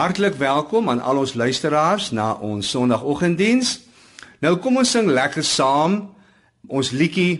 Hartlik 0.00 0.34
welkom 0.34 0.88
aan 0.88 1.02
al 1.04 1.18
ons 1.20 1.34
luisteraars 1.34 2.10
na 2.10 2.32
ons 2.32 2.70
Sondagoggenddiens. 2.70 3.80
Nou 4.40 4.54
kom 4.56 4.78
ons 4.80 4.90
sing 4.96 5.10
lekker 5.12 5.44
saam 5.44 5.98
ons 6.72 6.90
liedjie 6.96 7.34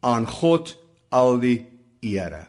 aan 0.00 0.24
God 0.24 0.72
al 1.12 1.36
die 1.42 1.58
ere. 2.00 2.46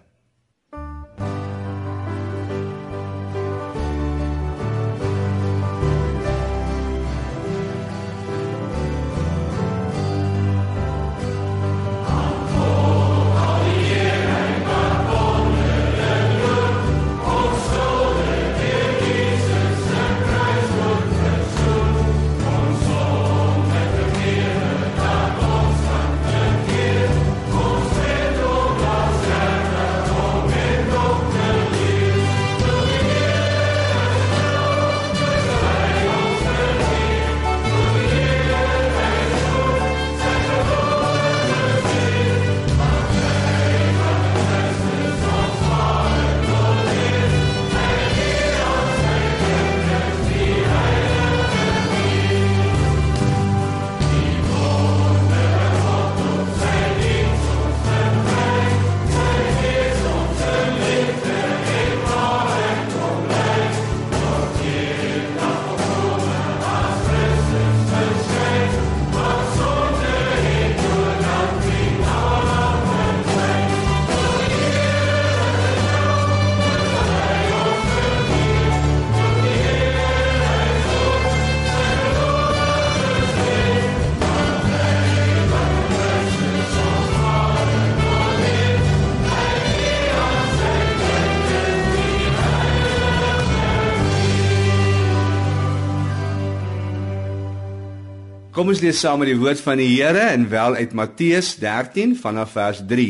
Kom 98.60 98.74
ons 98.74 98.82
lees 98.84 98.98
saam 99.00 99.22
met 99.22 99.30
die 99.30 99.40
woord 99.40 99.62
van 99.64 99.80
die 99.80 99.86
Here 99.88 100.20
en 100.34 100.50
wel 100.52 100.74
uit 100.76 100.92
Matteus 100.92 101.54
13 101.62 102.18
vanaf 102.20 102.58
vers 102.58 102.82
3. 102.90 103.06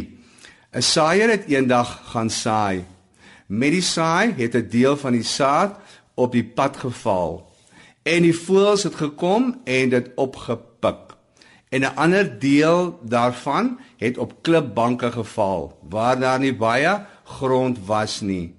'n 0.78 0.84
Saaier 0.86 1.32
het 1.34 1.48
eendag 1.50 1.90
gaan 2.12 2.30
saai. 2.30 2.86
Met 3.48 3.72
die 3.74 3.82
saai 3.82 4.36
het 4.38 4.54
'n 4.54 4.70
deel 4.70 4.98
van 4.98 5.18
die 5.18 5.24
saad 5.24 5.82
op 6.14 6.32
die 6.38 6.44
pad 6.44 6.78
geval 6.78 7.50
en 8.04 8.22
die 8.22 8.36
voëls 8.36 8.84
het 8.84 8.96
gekom 8.96 9.62
en 9.66 9.90
dit 9.90 10.12
opgepik. 10.16 11.18
En 11.70 11.82
'n 11.82 11.96
ander 11.96 12.40
deel 12.40 13.00
daarvan 13.02 13.80
het 13.98 14.18
op 14.18 14.44
klipbanke 14.44 15.12
geval 15.12 15.80
waar 15.90 16.20
daar 16.20 16.40
nie 16.40 16.54
baie 16.54 17.06
grond 17.24 17.78
was 17.86 18.22
nie. 18.22 18.54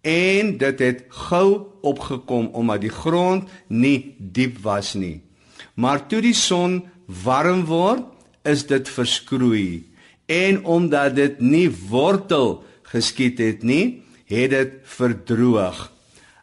En 0.00 0.58
dit 0.58 0.78
het 0.78 1.04
gou 1.08 1.66
opgekom 1.82 2.46
omdat 2.46 2.80
die 2.80 2.96
grond 3.02 3.48
nie 3.68 4.16
diep 4.18 4.58
was 4.58 4.94
nie. 4.94 5.31
Maar 5.74 6.06
toe 6.06 6.20
die 6.20 6.36
son 6.36 6.82
warm 7.06 7.64
word, 7.64 8.04
is 8.42 8.66
dit 8.66 8.88
verskroei. 8.88 9.88
En 10.26 10.64
omdat 10.64 11.16
dit 11.16 11.40
nie 11.40 11.68
wortel 11.88 12.62
geskiet 12.92 13.38
het 13.38 13.62
nie, 13.62 14.02
het 14.26 14.50
dit 14.50 14.72
verdroog. 14.84 15.90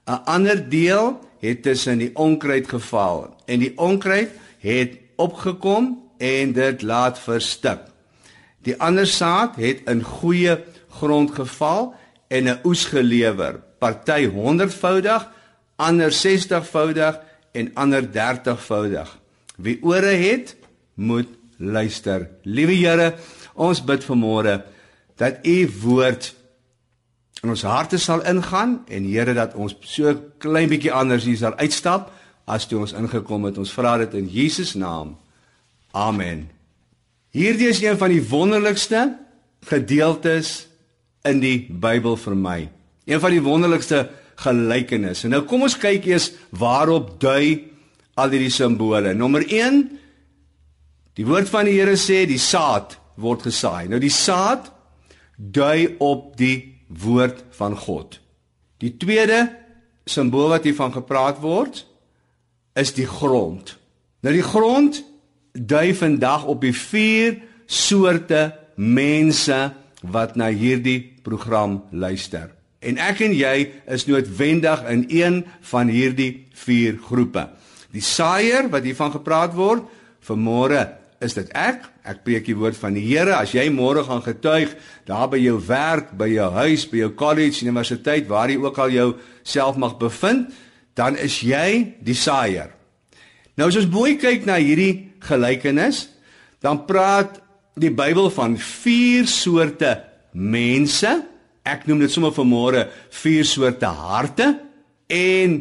'n 0.07 0.21
Ander 0.25 0.69
deel 0.69 1.19
het 1.39 1.63
tussen 1.63 1.97
die 1.97 2.15
onkruid 2.15 2.67
geval 2.67 3.35
en 3.45 3.59
die 3.59 3.77
onkruid 3.77 4.31
het 4.59 4.97
opgekom 5.15 6.09
en 6.17 6.53
dit 6.53 6.81
laat 6.81 7.19
verstik. 7.19 7.79
Die 8.65 8.75
ander 8.81 9.07
saad 9.07 9.55
het 9.55 9.85
in 9.87 10.03
goeie 10.03 10.57
grond 10.99 11.31
geval 11.31 11.95
en 12.27 12.43
'n 12.49 12.59
oes 12.63 12.85
gelewer, 12.85 13.59
party 13.79 14.27
100voudig, 14.27 15.29
ander 15.75 16.11
60voudig 16.11 17.19
en 17.51 17.71
ander 17.73 18.03
30voudig. 18.11 19.18
Wie 19.59 19.77
ore 19.83 20.15
het, 20.15 20.55
moet 20.95 21.27
luister. 21.57 22.29
Liewe 22.47 22.75
Here, 22.79 23.13
ons 23.59 23.81
bid 23.83 24.05
vanmôre 24.07 24.61
dat 25.19 25.43
U 25.43 25.57
woord 25.83 26.31
in 27.43 27.51
ons 27.51 27.63
harte 27.67 27.99
sal 27.99 28.23
ingaan 28.27 28.79
en 28.87 29.07
Here 29.07 29.35
dat 29.35 29.55
ons 29.59 29.75
so 29.83 30.13
klein 30.39 30.71
bietjie 30.71 30.93
anders 30.95 31.27
hier 31.27 31.39
sal 31.39 31.57
uitstap 31.59 32.11
as 32.49 32.67
toe 32.67 32.79
ons 32.83 32.95
ingekom 32.95 33.49
het. 33.49 33.59
Ons 33.59 33.73
vra 33.75 33.97
dit 34.01 34.15
in 34.19 34.29
Jesus 34.31 34.73
naam. 34.79 35.17
Amen. 35.91 36.47
Hierdie 37.35 37.69
is 37.69 37.81
een 37.83 37.97
van 37.99 38.13
die 38.13 38.23
wonderlikste 38.25 39.11
gedeeltes 39.69 40.69
in 41.27 41.43
die 41.43 41.67
Bybel 41.69 42.15
vir 42.17 42.35
my. 42.35 42.59
Een 43.09 43.21
van 43.21 43.35
die 43.35 43.43
wonderlikste 43.43 44.07
gelykenisse. 44.39 45.27
Nou 45.27 45.43
kom 45.47 45.67
ons 45.67 45.75
kyk 45.77 46.07
eers 46.07 46.31
waarop 46.55 47.17
dui 47.21 47.67
al 48.19 48.35
hierdie 48.35 48.53
simbole. 48.53 49.15
Nommer 49.17 49.45
1 49.47 49.83
Die 51.19 51.27
woord 51.27 51.49
van 51.51 51.67
die 51.67 51.75
Here 51.75 51.97
sê 51.99 52.21
die 52.29 52.39
saad 52.39 52.93
word 53.19 53.43
gesaai. 53.49 53.89
Nou 53.91 53.99
die 53.99 54.13
saad 54.13 54.69
dui 55.35 55.97
op 55.99 56.37
die 56.39 56.79
woord 56.87 57.41
van 57.57 57.75
God. 57.75 58.21
Die 58.79 58.93
tweede 58.95 59.49
simbool 60.07 60.53
wat 60.53 60.63
hiervan 60.63 60.93
gepraat 60.95 61.41
word 61.43 61.83
is 62.79 62.93
die 62.95 63.07
grond. 63.09 63.75
Nou 64.23 64.31
die 64.31 64.45
grond 64.45 65.01
dui 65.51 65.91
vandag 65.97 66.47
op 66.47 66.63
die 66.63 66.75
vier 66.75 67.41
soorte 67.67 68.53
mense 68.79 69.59
wat 69.99 70.37
na 70.39 70.47
hierdie 70.55 71.01
program 71.25 71.81
luister. 71.91 72.47
En 72.79 72.95
ek 73.03 73.25
en 73.27 73.35
jy 73.35 73.55
is 73.91 74.07
noodwendig 74.07 74.85
in 74.87 75.03
een 75.11 75.41
van 75.67 75.91
hierdie 75.91 76.47
vier 76.63 76.95
groepe. 77.03 77.49
Die 77.95 78.03
saaier 78.05 78.69
wat 78.69 78.85
hiervan 78.85 79.13
gepraat 79.13 79.55
word, 79.57 79.85
vanmôre 80.25 80.85
is 81.23 81.35
dit 81.35 81.49
ek. 81.57 81.83
Ek 82.07 82.21
preek 82.25 82.47
die 82.47 82.57
woord 82.57 82.77
van 82.79 82.95
die 82.95 83.03
Here. 83.05 83.35
As 83.37 83.53
jy 83.53 83.67
môre 83.73 84.03
gaan 84.07 84.23
getuig 84.25 84.75
daar 85.07 85.27
by 85.31 85.39
jou 85.41 85.57
werk, 85.67 86.13
by 86.17 86.29
jou 86.31 86.49
huis, 86.61 86.85
by 86.89 87.03
jou 87.03 87.11
college, 87.19 87.63
universiteit, 87.65 88.27
waar 88.29 88.51
jy 88.51 88.59
ook 88.61 88.79
al 88.79 88.93
jou 88.93 89.09
self 89.43 89.79
mag 89.81 89.97
bevind, 89.99 90.49
dan 90.97 91.17
is 91.19 91.41
jy 91.45 91.99
die 92.05 92.17
saaier. 92.17 92.73
Nou 93.59 93.67
as 93.69 93.77
ons 93.79 93.89
mooi 93.91 94.15
kyk 94.19 94.45
na 94.47 94.57
hierdie 94.61 95.11
gelykenis, 95.25 96.07
dan 96.63 96.85
praat 96.87 97.39
die 97.79 97.91
Bybel 97.95 98.29
van 98.35 98.57
vier 98.59 99.27
soorte 99.27 99.95
mense. 100.33 101.11
Ek 101.67 101.85
noem 101.87 102.03
dit 102.03 102.11
sommer 102.11 102.33
vanmôre 102.35 102.85
vier 103.21 103.47
soorte 103.47 103.87
harte 103.87 104.53
en 105.09 105.59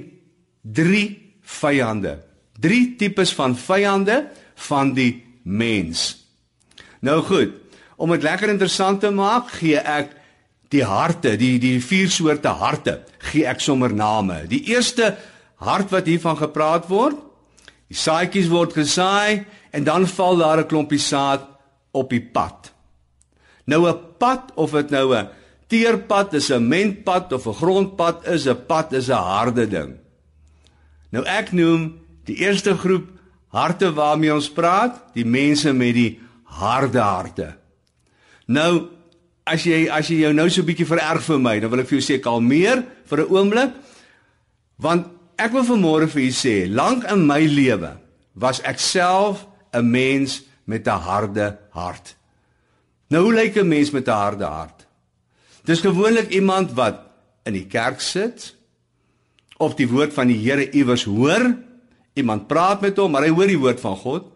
vyande. 1.48 2.18
Drie 2.58 2.96
tipes 2.98 3.32
van 3.36 3.56
vyande 3.56 4.26
van 4.68 4.92
die 4.96 5.22
mens. 5.42 6.10
Nou 7.00 7.20
goed, 7.22 7.54
om 7.96 8.10
dit 8.14 8.22
lekker 8.26 8.50
interessant 8.52 9.00
te 9.02 9.10
maak, 9.14 9.52
gee 9.60 9.78
ek 9.78 10.14
die 10.74 10.84
harte, 10.84 11.36
die 11.40 11.56
die 11.62 11.78
vier 11.82 12.10
soorte 12.12 12.52
harte, 12.60 13.00
gee 13.30 13.46
ek 13.48 13.62
sommer 13.64 13.94
name. 13.94 14.42
Die 14.50 14.64
eerste 14.74 15.14
hart 15.64 15.92
wat 15.94 16.10
hiervan 16.10 16.38
gepraat 16.38 16.88
word, 16.90 17.16
die 17.88 17.96
saadjies 17.96 18.50
word 18.52 18.74
gesaai 18.76 19.46
en 19.72 19.86
dan 19.86 20.06
val 20.06 20.36
daar 20.36 20.60
'n 20.60 20.68
klompie 20.68 21.00
saad 21.00 21.46
op 21.92 22.10
die 22.10 22.20
pad. 22.20 22.72
Nou 23.66 23.88
'n 23.88 23.98
pad 24.18 24.52
of 24.54 24.70
dit 24.72 24.90
nou 24.90 25.14
'n 25.14 25.28
teerpad 25.68 26.34
is, 26.34 26.50
'n 26.50 26.68
mentpad 26.68 27.32
of 27.32 27.46
'n 27.46 27.54
grondpad 27.54 28.26
is, 28.26 28.46
'n 28.46 28.66
pad 28.66 28.92
is 28.92 29.08
'n 29.08 29.22
harde 29.22 29.66
ding. 29.66 29.98
Nou 31.14 31.25
ek 31.25 31.52
noem 31.56 31.93
die 32.28 32.37
eerste 32.44 32.76
groep 32.76 33.08
harte 33.55 33.93
waarmee 33.96 34.34
ons 34.34 34.50
praat, 34.52 35.00
die 35.14 35.25
mense 35.25 35.72
met 35.72 35.94
die 35.96 36.10
harde 36.58 37.00
harte. 37.00 37.49
Nou 38.46 38.88
as 39.49 39.64
jy 39.64 39.87
as 39.93 40.10
jy 40.12 40.22
jou 40.26 40.32
nou 40.32 40.49
so 40.50 40.60
'n 40.60 40.66
bietjie 40.66 40.88
vererg 40.88 41.22
vir 41.22 41.38
my, 41.38 41.60
dan 41.60 41.70
wil 41.70 41.81
ek 41.81 41.88
vir 41.88 41.99
jou 42.00 42.06
sê 42.06 42.20
kalmeer 42.20 42.84
vir 43.06 43.19
'n 43.20 43.31
oomblik. 43.31 43.72
Want 44.78 45.06
ek 45.38 45.52
wil 45.52 45.64
vanmôre 45.64 46.08
vir 46.08 46.22
u 46.22 46.31
sê, 46.31 46.69
lank 46.69 47.05
in 47.05 47.26
my 47.26 47.40
lewe 47.40 47.96
was 48.34 48.61
ek 48.61 48.78
self 48.78 49.46
'n 49.72 49.90
mens 49.90 50.43
met 50.66 50.87
'n 50.87 51.00
harde 51.00 51.58
hart. 51.70 52.16
Nou 53.11 53.22
hoe 53.22 53.34
lyk 53.34 53.56
'n 53.56 53.69
mens 53.69 53.90
met 53.90 54.08
'n 54.08 54.12
harde 54.12 54.44
hart? 54.44 54.87
Dis 55.64 55.81
gewoonlik 55.81 56.31
iemand 56.31 56.72
wat 56.72 57.00
in 57.44 57.52
die 57.52 57.66
kerk 57.66 58.00
sit 58.00 58.54
of 59.58 59.75
die 59.78 59.88
woord 59.90 60.14
van 60.14 60.31
die 60.31 60.38
Here 60.38 60.70
iewers 60.70 61.05
hoor, 61.05 61.50
iemand 62.19 62.46
praat 62.50 62.81
met 62.81 62.99
hom, 62.99 63.12
maar 63.12 63.26
hy 63.26 63.32
hoor 63.34 63.50
die 63.50 63.60
woord 63.60 63.81
van 63.82 63.96
God. 63.96 64.28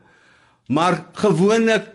Maar 0.73 0.99
gewoonlik 1.19 1.89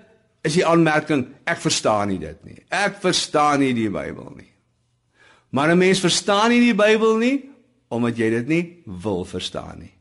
is 0.47 0.55
die 0.55 0.65
aanmerking 0.65 1.25
ek 1.47 1.59
verstaan 1.63 2.11
nie 2.11 2.19
dit 2.21 2.39
nie. 2.47 2.59
Ek 2.71 2.99
verstaan 3.03 3.61
nie 3.63 3.73
die 3.75 3.89
Bybel 3.91 4.31
nie. 4.35 4.51
Maar 5.51 5.71
'n 5.71 5.77
mens 5.77 5.99
verstaan 5.99 6.49
nie 6.49 6.59
die 6.59 6.75
Bybel 6.75 7.17
nie 7.17 7.49
omdat 7.89 8.17
jy 8.17 8.29
dit 8.29 8.47
nie 8.47 8.83
wil 8.85 9.23
verstaan 9.25 9.79
nie. 9.79 9.93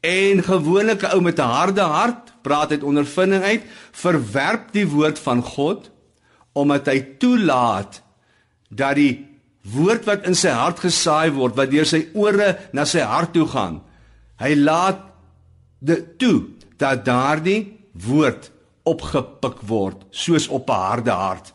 En 0.00 0.42
gewoonlik 0.42 1.02
'n 1.02 1.12
ou 1.16 1.20
met 1.20 1.38
'n 1.38 1.48
harde 1.48 1.80
hart, 1.80 2.32
praat 2.42 2.70
uit 2.70 2.82
ondervinding 2.82 3.42
uit, 3.42 3.62
verwerp 3.92 4.72
die 4.72 4.86
woord 4.86 5.18
van 5.18 5.42
God 5.42 5.90
omdat 6.52 6.86
hy 6.86 7.00
toelaat 7.18 8.02
dat 8.70 8.94
die 8.94 9.26
woord 9.72 10.04
wat 10.04 10.26
in 10.28 10.36
sy 10.36 10.52
hart 10.52 10.82
gesaai 10.84 11.32
word, 11.32 11.56
wat 11.56 11.70
deur 11.72 11.88
sy 11.88 12.04
ore 12.14 12.54
na 12.76 12.84
sy 12.84 13.00
hart 13.00 13.32
toe 13.32 13.46
gaan, 13.48 13.80
hy 14.40 14.52
laat 14.58 15.00
dit 15.84 16.18
toe 16.20 16.38
dat 16.80 17.04
daardie 17.06 17.74
woord 18.04 18.50
opgepik 18.84 19.62
word 19.64 20.04
soos 20.10 20.48
op 20.48 20.68
'n 20.68 20.80
harde 20.88 21.10
hart. 21.10 21.54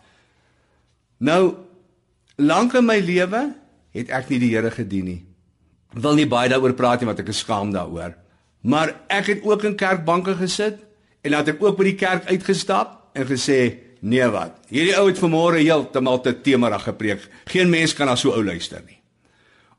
Nou 1.19 1.55
lank 2.37 2.73
in 2.73 2.85
my 2.85 2.99
lewe 2.99 3.53
het 3.93 4.09
ek 4.09 4.29
nie 4.29 4.39
die 4.39 4.55
Here 4.55 4.71
gedien 4.71 5.05
nie. 5.05 5.25
Wil 5.93 6.15
nie 6.15 6.27
baie 6.27 6.49
daaroor 6.49 6.73
praat 6.73 7.01
nie 7.01 7.07
want 7.07 7.19
ek 7.19 7.29
is 7.29 7.39
skaam 7.39 7.71
daaroor. 7.71 8.15
Maar 8.61 8.95
ek 9.07 9.25
het 9.25 9.43
ook 9.43 9.63
in 9.63 9.75
kerkbanke 9.75 10.35
gesit 10.35 10.79
en 11.21 11.31
laat 11.31 11.47
ek 11.47 11.63
ook 11.63 11.77
by 11.77 11.83
die 11.83 11.99
kerk 11.99 12.25
uitgestap 12.25 13.11
en 13.13 13.25
gesê, 13.25 13.88
"Nee 13.99 14.29
wat. 14.29 14.51
Hierdie 14.67 14.97
ou 14.97 15.07
het 15.07 15.19
vanmôre 15.19 15.63
heeltemal 15.63 16.21
te 16.21 16.41
temerig 16.41 16.83
gepreek. 16.83 17.27
Geen 17.45 17.69
mens 17.69 17.93
kan 17.93 18.07
na 18.07 18.15
so 18.15 18.31
ou 18.31 18.43
luister 18.43 18.81
nie." 18.85 18.99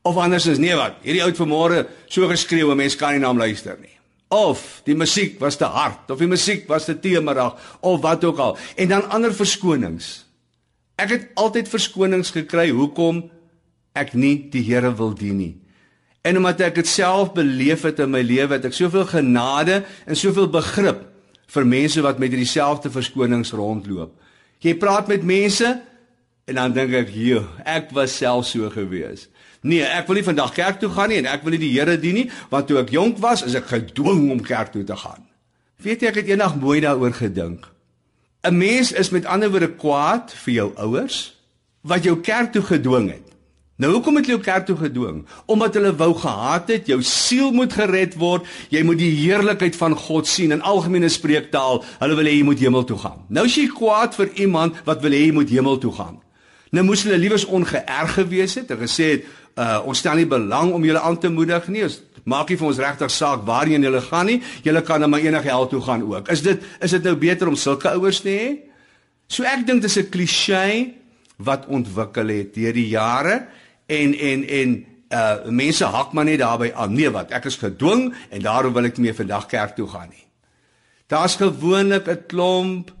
Of 0.01 0.17
anders 0.17 0.45
is, 0.45 0.57
"Nee 0.57 0.75
wat. 0.75 0.95
Hierdie 1.01 1.21
ou 1.21 1.29
het 1.29 1.37
vanmôre 1.37 1.87
so 2.07 2.27
geskreeu, 2.27 2.75
mense 2.75 2.97
kan 2.97 3.11
nie 3.11 3.19
na 3.19 3.27
hom 3.27 3.37
luister 3.37 3.77
nie." 3.81 3.91
of 4.31 4.81
die 4.87 4.95
musiek 4.95 5.35
was 5.43 5.57
te 5.59 5.67
hard 5.67 6.11
of 6.11 6.21
die 6.23 6.29
musiek 6.31 6.63
was 6.71 6.87
te 6.87 6.95
temerig 6.95 7.57
of 7.83 7.99
wat 8.03 8.23
ook 8.23 8.39
al 8.39 8.57
en 8.79 8.91
dan 8.93 9.09
ander 9.11 9.33
verskonings 9.35 10.23
ek 11.01 11.11
het 11.11 11.25
altyd 11.35 11.67
verskonings 11.67 12.31
gekry 12.31 12.69
hoekom 12.71 13.25
ek 13.91 14.15
nie 14.15 14.37
die 14.53 14.63
Here 14.63 14.93
wil 14.95 15.11
dien 15.19 15.35
nie 15.41 15.53
en 16.23 16.39
omdat 16.39 16.63
ek 16.69 16.79
dit 16.79 16.87
self 16.87 17.33
beleef 17.35 17.83
het 17.83 17.99
in 17.99 18.13
my 18.13 18.23
lewe 18.23 18.55
het 18.55 18.69
ek 18.71 18.77
soveel 18.77 19.09
genade 19.11 19.81
en 20.05 20.15
soveel 20.15 20.47
begrip 20.53 21.03
vir 21.53 21.67
mense 21.67 22.01
wat 22.01 22.19
met 22.19 22.31
dieselfde 22.35 22.91
verskonings 22.93 23.53
rondloop 23.57 24.13
jy 24.63 24.75
praat 24.77 25.07
met 25.11 25.23
mense 25.23 25.71
en 26.47 26.57
dan 26.57 26.73
dink 26.73 26.93
ek 27.03 27.13
joh 27.15 27.45
ek 27.65 27.91
was 27.97 28.17
self 28.17 28.47
so 28.49 28.69
gewees 28.73 29.27
Nee, 29.61 29.83
ek 29.85 30.07
wil 30.09 30.17
nie 30.17 30.25
vandag 30.25 30.55
kerk 30.57 30.79
toe 30.81 30.89
gaan 30.89 31.11
nie 31.13 31.19
en 31.21 31.27
ek 31.29 31.43
wil 31.45 31.53
nie 31.53 31.61
die 31.61 31.75
Here 31.75 31.93
dien 32.01 32.17
nie, 32.17 32.29
want 32.49 32.65
toe 32.69 32.79
ek 32.81 32.89
jonk 32.95 33.19
was, 33.21 33.43
is 33.45 33.53
ek 33.57 33.67
gedwing 33.69 34.31
om 34.33 34.41
kerk 34.41 34.71
toe 34.73 34.81
te 34.87 34.97
gaan. 34.97 35.21
Weet 35.81 36.01
jy, 36.01 36.09
ek 36.09 36.17
het 36.21 36.31
eendag 36.33 36.55
mooi 36.61 36.79
daaroor 36.81 37.13
gedink. 37.13 37.67
'n 38.41 38.57
Mens 38.57 38.91
is 38.91 39.11
met 39.13 39.25
ander 39.25 39.51
woorde 39.53 39.69
kwaad 39.69 40.33
vir 40.33 40.53
jou 40.53 40.69
ouers 40.75 41.37
wat 41.81 42.03
jou 42.03 42.17
kerk 42.21 42.51
toe 42.53 42.61
gedwing 42.61 43.11
het. 43.13 43.27
Nou 43.81 43.95
hoekom 43.95 44.19
het 44.19 44.27
hulle 44.27 44.37
jou 44.37 44.45
kerk 44.45 44.65
toe 44.67 44.75
gedwing? 44.77 45.21
Omdat 45.49 45.77
hulle 45.79 45.91
wou 45.97 46.11
gehad 46.21 46.67
het 46.69 46.89
jou 46.91 46.99
siel 47.01 47.49
moet 47.55 47.73
gered 47.73 48.13
word, 48.21 48.45
jy 48.69 48.83
moet 48.85 48.99
die 48.99 49.13
heerlikheid 49.23 49.77
van 49.79 49.95
God 49.97 50.27
sien 50.29 50.53
in 50.53 50.61
algemene 50.61 51.09
spreektaal. 51.09 51.81
Hulle 52.03 52.17
wil 52.19 52.29
hê 52.29 52.35
jy 52.35 52.43
moet 52.45 52.61
hemel 52.61 52.85
toe 52.85 52.99
gaan. 53.01 53.23
Nou 53.33 53.47
is 53.49 53.55
jy 53.57 53.65
kwaad 53.73 54.13
vir 54.19 54.29
iemand 54.43 54.77
wat 54.85 55.01
wil 55.01 55.15
hê 55.17 55.23
jy 55.23 55.31
moet 55.33 55.49
hemel 55.49 55.79
toe 55.81 55.93
gaan. 55.97 56.19
Nou 56.71 56.83
moes 56.85 57.01
hulle 57.07 57.17
liewers 57.17 57.47
ongeërg 57.49 58.13
gewees 58.19 58.53
het 58.59 58.69
en 58.75 58.83
gesê 58.83 59.07
het 59.15 59.31
uh 59.59 59.79
ons 59.89 59.99
stel 59.99 60.21
nie 60.21 60.27
belang 60.29 60.69
om 60.77 60.85
julle 60.85 61.01
aan 61.01 61.17
te 61.19 61.31
moedig 61.33 61.65
nie. 61.73 61.81
Ons 61.87 61.97
maak 62.23 62.53
nie 62.53 62.59
vir 62.61 62.67
ons 62.69 62.81
regtig 62.85 63.11
saak 63.11 63.47
waarheen 63.49 63.81
julle 63.81 64.03
gaan 64.05 64.29
nie. 64.29 64.43
Julle 64.61 64.83
kan 64.85 65.01
na 65.01 65.09
my 65.09 65.23
enige 65.25 65.49
hel 65.49 65.65
toe 65.73 65.81
gaan 65.81 66.05
ook. 66.05 66.29
Is 66.29 66.45
dit 66.45 66.61
is 66.79 66.93
dit 66.99 67.09
nou 67.09 67.15
beter 67.17 67.49
om 67.49 67.57
sulke 67.57 67.89
ouers 67.97 68.21
te 68.21 68.29
hê? 68.29 68.47
So 69.25 69.43
ek 69.43 69.65
dink 69.65 69.81
dis 69.81 69.97
'n 69.97 70.11
kliseë 70.13 71.01
wat 71.41 71.65
ontwikkel 71.65 72.29
het 72.29 72.53
deur 72.53 72.73
die 72.77 72.87
jare 72.93 73.41
en 73.91 74.15
en 74.15 74.47
en 74.59 74.75
uh 75.11 75.51
mense 75.51 75.85
hak 75.85 76.13
maar 76.15 76.25
net 76.25 76.39
daarby 76.39 76.71
aan. 76.71 76.93
Nee, 76.95 77.11
wat? 77.11 77.31
Ek 77.35 77.45
is 77.49 77.59
gedwing 77.59 78.13
en 78.29 78.41
daarom 78.41 78.73
wil 78.73 78.87
ek 78.87 78.97
nie 78.97 79.09
meer 79.09 79.17
vandag 79.17 79.49
kerk 79.51 79.75
toe 79.75 79.87
gaan 79.91 80.09
nie. 80.09 80.25
Daar's 81.11 81.35
gewoonlik 81.35 82.07
'n 82.07 82.23
klomp 82.27 82.93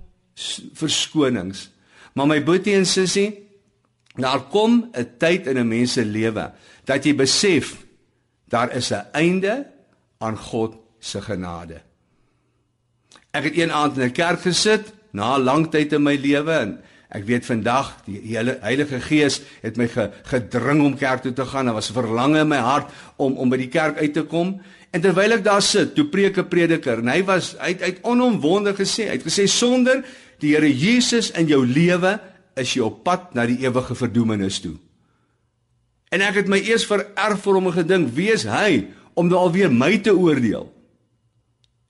verskonings. 0.73 1.69
Maar 2.13 2.27
my 2.27 2.43
boetie 2.43 2.75
en 2.75 2.85
sussie, 2.85 3.41
Daar 4.15 4.41
kom 4.41 4.89
'n 4.91 5.09
tyd 5.17 5.47
in 5.47 5.57
'n 5.57 5.67
mens 5.67 5.93
se 5.93 6.05
lewe 6.05 6.51
dat 6.83 7.03
jy 7.03 7.15
besef 7.15 7.85
daar 8.47 8.71
is 8.75 8.91
'n 8.91 9.07
einde 9.11 9.67
aan 10.17 10.37
God 10.37 10.75
se 10.99 11.21
genade. 11.21 11.81
Ek 13.31 13.43
het 13.43 13.57
een 13.57 13.71
aand 13.71 13.97
in 13.97 14.03
'n 14.03 14.11
kerk 14.11 14.41
gesit 14.41 14.93
na 15.11 15.35
'n 15.35 15.43
lang 15.43 15.71
tyd 15.71 15.93
in 15.93 16.03
my 16.03 16.15
lewe 16.15 16.51
en 16.51 16.83
ek 17.11 17.25
weet 17.27 17.45
vandag 17.45 17.91
die 18.05 18.21
hele 18.31 18.55
Heilige 18.63 19.01
Gees 19.03 19.41
het 19.61 19.77
my 19.79 19.89
ge, 19.91 20.07
gedring 20.31 20.79
om 20.85 20.95
kerk 20.95 21.25
toe 21.25 21.33
te 21.35 21.45
gaan. 21.45 21.67
Daar 21.67 21.75
was 21.75 21.91
verlange 21.91 22.39
in 22.39 22.51
my 22.51 22.61
hart 22.63 22.91
om 23.19 23.35
om 23.35 23.51
by 23.51 23.59
die 23.59 23.71
kerk 23.71 23.99
uit 23.99 24.13
te 24.15 24.23
kom. 24.23 24.55
En 24.91 25.03
terwyl 25.03 25.35
ek 25.35 25.43
daar 25.43 25.63
sit, 25.63 25.93
toe 25.95 26.07
preek 26.07 26.37
'n 26.37 26.47
prediker 26.47 26.99
en 26.99 27.07
hy 27.07 27.23
was 27.23 27.55
hy 27.59 27.75
het, 27.75 27.81
het 27.81 27.99
onomwonde 28.03 28.73
gesê, 28.73 29.07
hy 29.07 29.19
het 29.19 29.27
gesê 29.27 29.47
sonder 29.47 30.03
die 30.39 30.55
Here 30.55 30.71
Jesus 30.71 31.31
in 31.31 31.47
jou 31.47 31.65
lewe 31.65 32.19
is 32.55 32.73
jy 32.73 32.81
op 32.81 33.03
pad 33.03 33.33
na 33.33 33.45
die 33.45 33.59
ewige 33.63 33.95
verdoemenis 33.95 34.59
toe. 34.59 34.75
En 36.11 36.21
ek 36.21 36.35
het 36.35 36.47
my 36.47 36.59
eers 36.59 36.85
vererf 36.85 37.43
vir 37.43 37.53
hom 37.53 37.71
gedink, 37.71 38.11
wie 38.15 38.31
is 38.31 38.43
hy 38.43 38.87
om 39.13 39.27
nou 39.27 39.37
alweer 39.37 39.71
my 39.71 39.97
te 39.97 40.11
oordeel? 40.11 40.71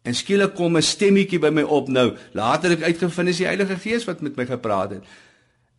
En 0.01 0.15
skielik 0.15 0.55
kom 0.55 0.77
'n 0.77 0.81
stemmetjie 0.81 1.39
by 1.39 1.49
my 1.49 1.61
op 1.61 1.87
nou. 1.87 2.15
Later 2.33 2.69
het 2.69 2.79
ek 2.79 2.85
uitgevind 2.85 3.27
dis 3.27 3.37
die 3.37 3.45
Heilige 3.45 3.77
Gees 3.77 4.05
wat 4.05 4.21
met 4.21 4.35
my 4.35 4.45
gepraat 4.45 4.89
het. 4.89 5.03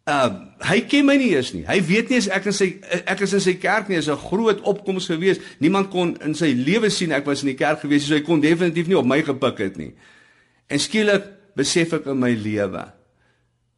Uh 0.06 0.30
hy 0.58 0.80
ken 0.80 1.04
my 1.06 1.16
nie 1.16 1.34
eens 1.36 1.52
nie. 1.52 1.64
Hy 1.66 1.82
weet 1.86 2.08
nie 2.08 2.18
as 2.18 2.28
ek 2.28 2.46
in 2.46 2.52
sy 2.52 2.80
ek 3.06 3.20
is 3.20 3.32
in 3.32 3.40
sy 3.40 3.54
kerk 3.54 3.88
nie. 3.88 3.96
Is 3.96 4.08
'n 4.08 4.16
groot 4.16 4.60
opkoms 4.60 5.06
gewees. 5.06 5.38
Niemand 5.58 5.90
kon 5.90 6.16
in 6.22 6.34
sy 6.34 6.54
lewe 6.54 6.90
sien 6.90 7.12
ek 7.12 7.26
was 7.26 7.42
in 7.42 7.48
die 7.48 7.58
kerk 7.58 7.80
gewees, 7.80 8.06
so 8.06 8.14
hy 8.14 8.20
kon 8.20 8.40
definitief 8.40 8.86
nie 8.86 8.98
op 8.98 9.06
my 9.06 9.22
gepik 9.22 9.58
het 9.58 9.76
nie. 9.76 9.94
En 10.66 10.78
skielik 10.78 11.24
besef 11.54 11.92
ek 11.92 12.06
in 12.06 12.18
my 12.18 12.34
lewe 12.34 12.92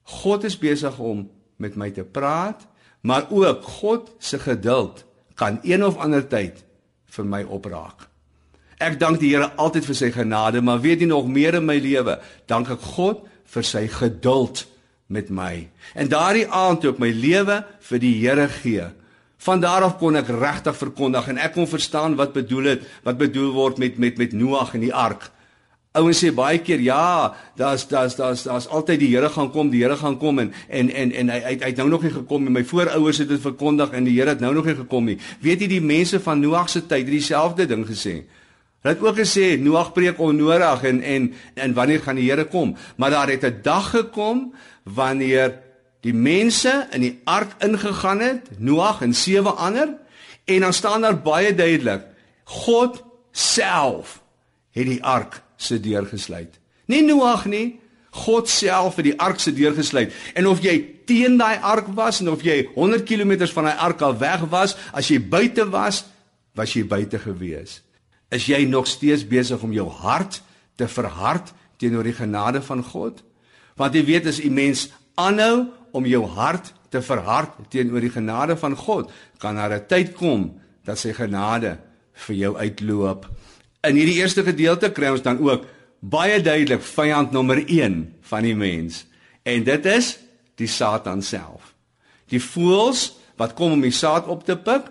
God 0.04 0.44
is 0.44 0.58
besig 0.58 0.98
om 0.98 1.30
met 1.56 1.76
my 1.76 1.90
te 1.90 2.04
praat, 2.04 2.66
maar 3.00 3.26
ook 3.30 3.62
God 3.62 4.10
se 4.18 4.38
geduld 4.38 5.04
kan 5.34 5.58
een 5.62 5.84
of 5.84 5.96
ander 5.96 6.28
tyd 6.28 6.64
vir 7.04 7.24
my 7.24 7.42
opraak. 7.42 8.08
Ek 8.84 8.98
dank 9.00 9.20
die 9.22 9.32
Here 9.32 9.48
altyd 9.56 9.86
vir 9.88 9.96
sy 9.96 10.10
genade, 10.12 10.60
maar 10.60 10.82
weet 10.84 11.04
jy 11.04 11.08
nog 11.08 11.30
meer 11.30 11.56
in 11.56 11.64
my 11.64 11.78
lewe, 11.80 12.18
dank 12.50 12.68
ek 12.74 12.82
God 12.96 13.22
vir 13.54 13.64
sy 13.64 13.86
geduld 13.88 14.66
met 15.08 15.30
my. 15.32 15.68
En 15.96 16.10
daardie 16.10 16.44
aand 16.52 16.82
toe 16.82 16.92
ek 16.92 17.00
my 17.00 17.08
lewe 17.14 17.62
vir 17.88 18.02
die 18.02 18.12
Here 18.18 18.48
gee, 18.60 18.90
van 19.44 19.60
daar 19.60 19.84
af 19.84 19.96
kon 20.00 20.16
ek 20.16 20.28
regtig 20.32 20.76
verkondig 20.76 21.30
en 21.32 21.40
ek 21.40 21.54
kon 21.56 21.68
verstaan 21.68 22.16
wat 22.20 22.34
bedoel 22.36 22.74
het, 22.74 22.84
wat 23.04 23.20
bedoel 23.20 23.52
word 23.56 23.80
met 23.80 23.96
met 24.00 24.20
met 24.20 24.36
Noag 24.36 24.74
en 24.76 24.84
die 24.84 24.92
ark. 24.92 25.30
Ouens 25.94 26.18
sê 26.24 26.32
baie 26.34 26.58
keer 26.58 26.80
ja, 26.82 27.32
daar's 27.56 27.84
daar's 27.86 28.16
daar's 28.18 28.44
daar's 28.48 28.66
altyd 28.66 29.00
die 29.00 29.10
Here 29.12 29.28
gaan 29.30 29.52
kom, 29.54 29.70
die 29.70 29.84
Here 29.84 29.96
gaan 29.96 30.16
kom 30.18 30.40
en 30.42 30.52
en 30.68 30.90
en 30.90 31.12
en 31.12 31.30
hy 31.30 31.40
hy 31.44 31.68
het 31.68 31.76
nou 31.80 31.88
nog 31.88 32.02
nie 32.02 32.12
gekom 32.12 32.44
nie. 32.44 32.52
My 32.52 32.64
voorouers 32.64 33.20
het 33.22 33.28
dit 33.28 33.40
verkondig 33.40 33.92
en 33.92 34.08
die 34.08 34.16
Here 34.16 34.34
het 34.34 34.40
nou 34.40 34.54
nog 34.54 34.66
nie 34.68 34.76
gekom 34.80 35.12
nie. 35.12 35.18
Weet 35.40 35.60
jy 35.62 35.68
die 35.76 35.84
mense 35.84 36.20
van 36.20 36.40
Noag 36.40 36.68
se 36.68 36.82
tyd 36.82 37.04
het 37.06 37.14
dieselfde 37.14 37.68
ding 37.70 37.86
gesê. 37.86 38.24
Hulle 38.84 38.96
het 38.96 39.04
ook 39.04 39.16
gesê 39.16 39.54
Noag 39.56 39.92
preek 39.96 40.18
onnodig 40.20 40.82
en 40.84 41.00
en 41.02 41.34
en 41.54 41.72
wanneer 41.72 42.02
gaan 42.04 42.18
die 42.20 42.30
Here 42.30 42.44
kom? 42.44 42.76
Maar 42.96 43.10
daar 43.10 43.28
het 43.28 43.44
'n 43.44 43.60
dag 43.62 43.90
gekom 43.90 44.54
wanneer 44.82 45.58
die 46.00 46.14
mense 46.14 46.86
in 46.92 47.00
die 47.00 47.20
ark 47.24 47.54
ingegaan 47.58 48.20
het, 48.20 48.48
Noag 48.58 49.00
en 49.00 49.14
sewe 49.14 49.48
ander, 49.48 49.88
en 50.44 50.60
dan 50.60 50.72
staan 50.72 51.00
daar 51.00 51.20
baie 51.20 51.54
duidelik, 51.54 52.02
God 52.44 53.02
self 53.32 54.20
het 54.70 54.86
die 54.86 55.04
ark 55.04 55.42
se 55.56 55.80
deur 55.80 56.06
gesluit. 56.06 56.58
Nie 56.84 57.02
Noag 57.02 57.44
nie, 57.44 57.80
God 58.10 58.48
self 58.48 58.96
het 58.96 59.04
die 59.04 59.20
ark 59.20 59.40
se 59.40 59.52
deur 59.52 59.72
gesluit. 59.74 60.12
En 60.34 60.46
of 60.46 60.60
jy 60.62 60.76
teen 61.06 61.36
daai 61.36 61.58
ark 61.62 61.86
was 61.94 62.20
en 62.20 62.28
of 62.28 62.42
jy 62.42 62.68
100 62.74 63.02
km 63.04 63.46
van 63.46 63.64
daai 63.64 63.76
ark 63.76 64.00
al 64.00 64.18
weg 64.18 64.40
was, 64.52 64.76
as 64.92 65.08
jy 65.08 65.18
buite 65.28 65.70
was, 65.70 66.04
was 66.54 66.72
jy 66.72 66.84
buite 66.86 67.18
gewees. 67.18 67.83
Is 68.34 68.48
jy 68.50 68.64
nog 68.66 68.88
steeds 68.90 69.22
besig 69.26 69.62
om 69.62 69.72
jou 69.72 69.86
hart 70.02 70.40
te 70.74 70.88
verhard 70.90 71.52
teenoor 71.78 72.06
die 72.06 72.16
genade 72.16 72.62
van 72.66 72.82
God? 72.82 73.22
Want 73.78 73.94
jy 73.94 74.04
weet 74.04 74.26
as 74.26 74.40
'n 74.42 74.54
mens 74.54 74.90
aanhou 75.14 75.70
om 75.92 76.06
jou 76.06 76.26
hart 76.26 76.72
te 76.90 77.02
verhard 77.02 77.50
teenoor 77.70 78.00
die 78.00 78.10
genade 78.10 78.56
van 78.56 78.76
God, 78.76 79.10
kan 79.38 79.54
daar 79.54 79.72
'n 79.72 79.86
tyd 79.86 80.14
kom 80.14 80.60
dat 80.84 80.98
sy 80.98 81.12
genade 81.12 81.78
vir 82.12 82.36
jou 82.36 82.56
uitloop. 82.56 83.30
In 83.82 83.96
hierdie 83.96 84.20
eerste 84.22 84.42
gedeelte 84.42 84.90
kry 84.90 85.08
ons 85.08 85.22
dan 85.22 85.38
ook 85.38 85.66
baie 86.00 86.40
duidelik 86.42 86.82
vyand 86.82 87.32
nommer 87.32 87.64
1 87.66 88.14
van 88.20 88.42
die 88.42 88.56
mens 88.56 89.06
en 89.42 89.64
dit 89.64 89.86
is 89.86 90.18
die 90.54 90.66
Satan 90.66 91.22
self. 91.22 91.74
Die 92.28 92.40
voëls 92.40 93.12
wat 93.36 93.54
kom 93.54 93.72
om 93.72 93.80
die 93.80 93.94
saad 93.94 94.26
op 94.26 94.44
te 94.44 94.56
pik. 94.56 94.90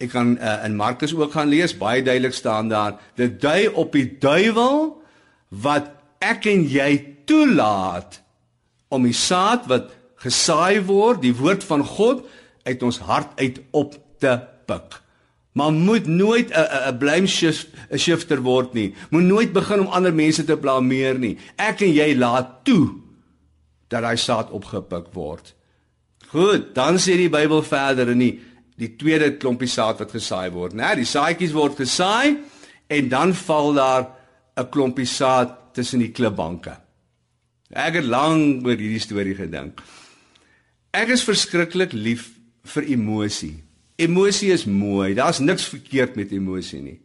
Ek 0.00 0.14
kan 0.14 0.36
uh, 0.38 0.64
in 0.64 0.78
Markus 0.78 1.12
ook 1.14 1.34
gaan 1.36 1.50
lees, 1.52 1.76
baie 1.76 2.02
duidelik 2.02 2.34
staan 2.34 2.70
daar, 2.72 2.96
dit 3.20 3.36
dui 3.40 3.68
op 3.68 3.92
die 3.92 4.06
duiwel 4.20 4.94
wat 5.62 5.90
ek 6.24 6.46
en 6.48 6.64
jy 6.68 6.90
toelaat 7.28 8.20
om 8.88 9.04
die 9.04 9.16
saad 9.16 9.68
wat 9.68 9.92
gesaai 10.20 10.80
word, 10.88 11.22
die 11.24 11.36
woord 11.36 11.64
van 11.64 11.84
God 11.84 12.24
uit 12.64 12.82
ons 12.84 13.00
hart 13.04 13.36
uit 13.40 13.60
op 13.76 13.94
te 14.20 14.34
pik. 14.68 14.98
Maar 15.56 15.72
moet 15.72 16.06
nooit 16.06 16.50
'n 16.50 16.88
'n 16.88 16.98
blame 16.98 17.26
shift 17.26 17.68
'n 17.90 17.98
shifter 17.98 18.40
word 18.42 18.72
nie. 18.72 18.94
Moet 19.10 19.22
nooit 19.22 19.52
begin 19.52 19.80
om 19.80 19.86
ander 19.86 20.14
mense 20.14 20.44
te 20.44 20.56
blameer 20.56 21.18
nie. 21.18 21.38
Ek 21.56 21.80
en 21.80 21.92
jy 21.92 22.14
laat 22.14 22.64
toe 22.64 22.90
dat 23.88 24.04
hy 24.04 24.16
saad 24.16 24.50
opgepik 24.50 25.12
word. 25.12 25.54
Goed, 26.30 26.74
dan 26.74 26.98
sê 26.98 27.16
die 27.16 27.28
Bybel 27.28 27.62
verder 27.62 28.08
in 28.08 28.18
die 28.18 28.40
die 28.80 28.94
tweede 28.96 29.34
klompie 29.36 29.68
saad 29.68 30.00
wat 30.00 30.14
gesaai 30.14 30.50
word, 30.54 30.74
né? 30.78 30.94
Die 30.96 31.08
saadjies 31.08 31.52
word 31.56 31.78
gesaai 31.80 32.40
en 32.90 33.08
dan 33.12 33.34
val 33.34 33.74
daar 33.76 34.04
'n 34.56 34.70
klompie 34.70 35.06
saad 35.06 35.74
tussen 35.74 36.00
die 36.00 36.12
klipbanke. 36.12 36.76
Ek 37.70 37.94
het 37.94 38.04
lank 38.04 38.66
oor 38.66 38.76
hierdie 38.76 39.00
storie 39.02 39.34
gedink. 39.34 39.80
Ek 40.92 41.08
is 41.08 41.22
verskriklik 41.22 41.92
lief 41.92 42.32
vir 42.64 42.82
emosie. 42.82 43.62
Emosie 43.96 44.50
is 44.52 44.64
mooi. 44.66 45.14
Daar's 45.14 45.38
niks 45.38 45.68
verkeerd 45.68 46.16
met 46.16 46.32
emosie 46.32 46.80
nie. 46.82 46.98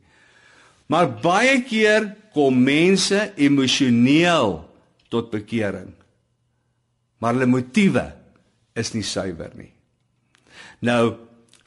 Maar 0.88 1.10
baie 1.22 1.62
keer 1.62 2.16
kom 2.34 2.64
mense 2.64 3.32
emosioneel 3.36 4.70
tot 5.10 5.32
bekering. 5.32 5.94
Maar 7.20 7.34
hulle 7.34 7.46
motiewe 7.46 8.14
is 8.76 8.94
nie 8.94 9.04
suiwer 9.04 9.54
nie. 9.56 9.72
Nou, 10.86 11.16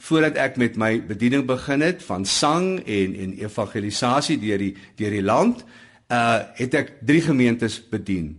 voordat 0.08 0.38
ek 0.40 0.56
met 0.60 0.78
my 0.80 0.96
bediening 1.04 1.44
begin 1.48 1.84
het 1.84 2.02
van 2.06 2.24
sang 2.24 2.78
en 2.80 3.14
en 3.14 3.36
evangelisasie 3.36 4.38
deur 4.40 4.60
die 4.62 4.74
deur 4.96 5.14
die 5.14 5.24
land, 5.24 5.64
uh 6.08 6.40
het 6.56 6.74
ek 6.74 6.94
drie 7.06 7.20
gemeentes 7.24 7.76
bedien. 7.90 8.32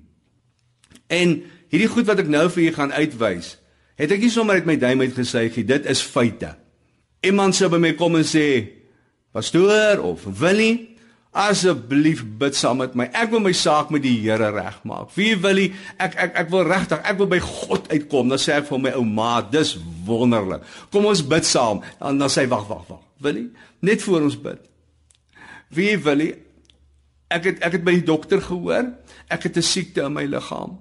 En 1.08 1.38
hierdie 1.70 1.90
goed 1.90 2.10
wat 2.10 2.22
ek 2.24 2.32
nou 2.32 2.48
vir 2.50 2.64
julle 2.64 2.78
gaan 2.78 2.94
uitwys, 2.94 3.58
het 4.00 4.12
ek 4.16 4.24
nie 4.24 4.34
sommer 4.34 4.58
uit 4.58 4.70
my 4.70 4.78
duim 4.82 5.06
uit 5.06 5.14
gesê 5.14 5.46
nie, 5.50 5.66
dit 5.68 5.90
is 5.90 6.02
feite. 6.02 6.56
Iemand 7.22 7.56
sou 7.56 7.70
by 7.70 7.78
my 7.78 7.94
kom 8.00 8.16
en 8.16 8.26
sê, 8.26 8.70
"Pastoor 9.32 10.02
of 10.02 10.26
Willie, 10.40 10.98
Asseblief 11.30 12.24
bid 12.42 12.56
saam 12.58 12.80
met 12.82 12.96
my. 12.98 13.06
Ek 13.14 13.30
wil 13.30 13.44
my 13.44 13.52
saak 13.54 13.92
met 13.94 14.02
die 14.02 14.16
Here 14.24 14.50
regmaak. 14.50 15.12
Wie 15.14 15.36
wil 15.38 15.62
hy? 15.62 15.68
Ek 16.02 16.18
ek 16.18 16.40
ek 16.42 16.50
wil 16.50 16.66
regtig, 16.66 17.04
ek 17.06 17.20
wil 17.22 17.30
by 17.30 17.40
God 17.46 17.86
uitkom. 17.94 18.34
Dan 18.34 18.42
sê 18.42 18.56
ek 18.58 18.66
vir 18.72 18.82
my 18.82 18.96
ou 18.98 19.06
maat, 19.06 19.52
dis 19.54 19.76
wonderlik. 20.08 20.66
Kom 20.90 21.06
ons 21.06 21.22
bid 21.22 21.46
saam. 21.46 21.84
Dan 22.02 22.18
dan 22.18 22.34
sê 22.34 22.48
hy 22.48 22.52
wag, 22.56 22.66
wag, 22.72 22.84
wag. 22.90 23.06
Wil 23.22 23.42
hy? 23.44 23.46
Net 23.86 24.02
voor 24.02 24.26
ons 24.26 24.40
bid. 24.42 24.66
Wie 25.70 25.94
wil 26.02 26.26
hy? 26.26 26.30
Ek 27.30 27.46
het 27.46 27.62
ek 27.62 27.78
het 27.78 27.86
by 27.86 28.00
die 28.00 28.08
dokter 28.10 28.42
gehoor. 28.42 28.90
Ek 29.30 29.46
het 29.46 29.58
'n 29.58 29.62
siekte 29.62 30.10
in 30.10 30.14
my 30.18 30.26
liggaam. 30.26 30.80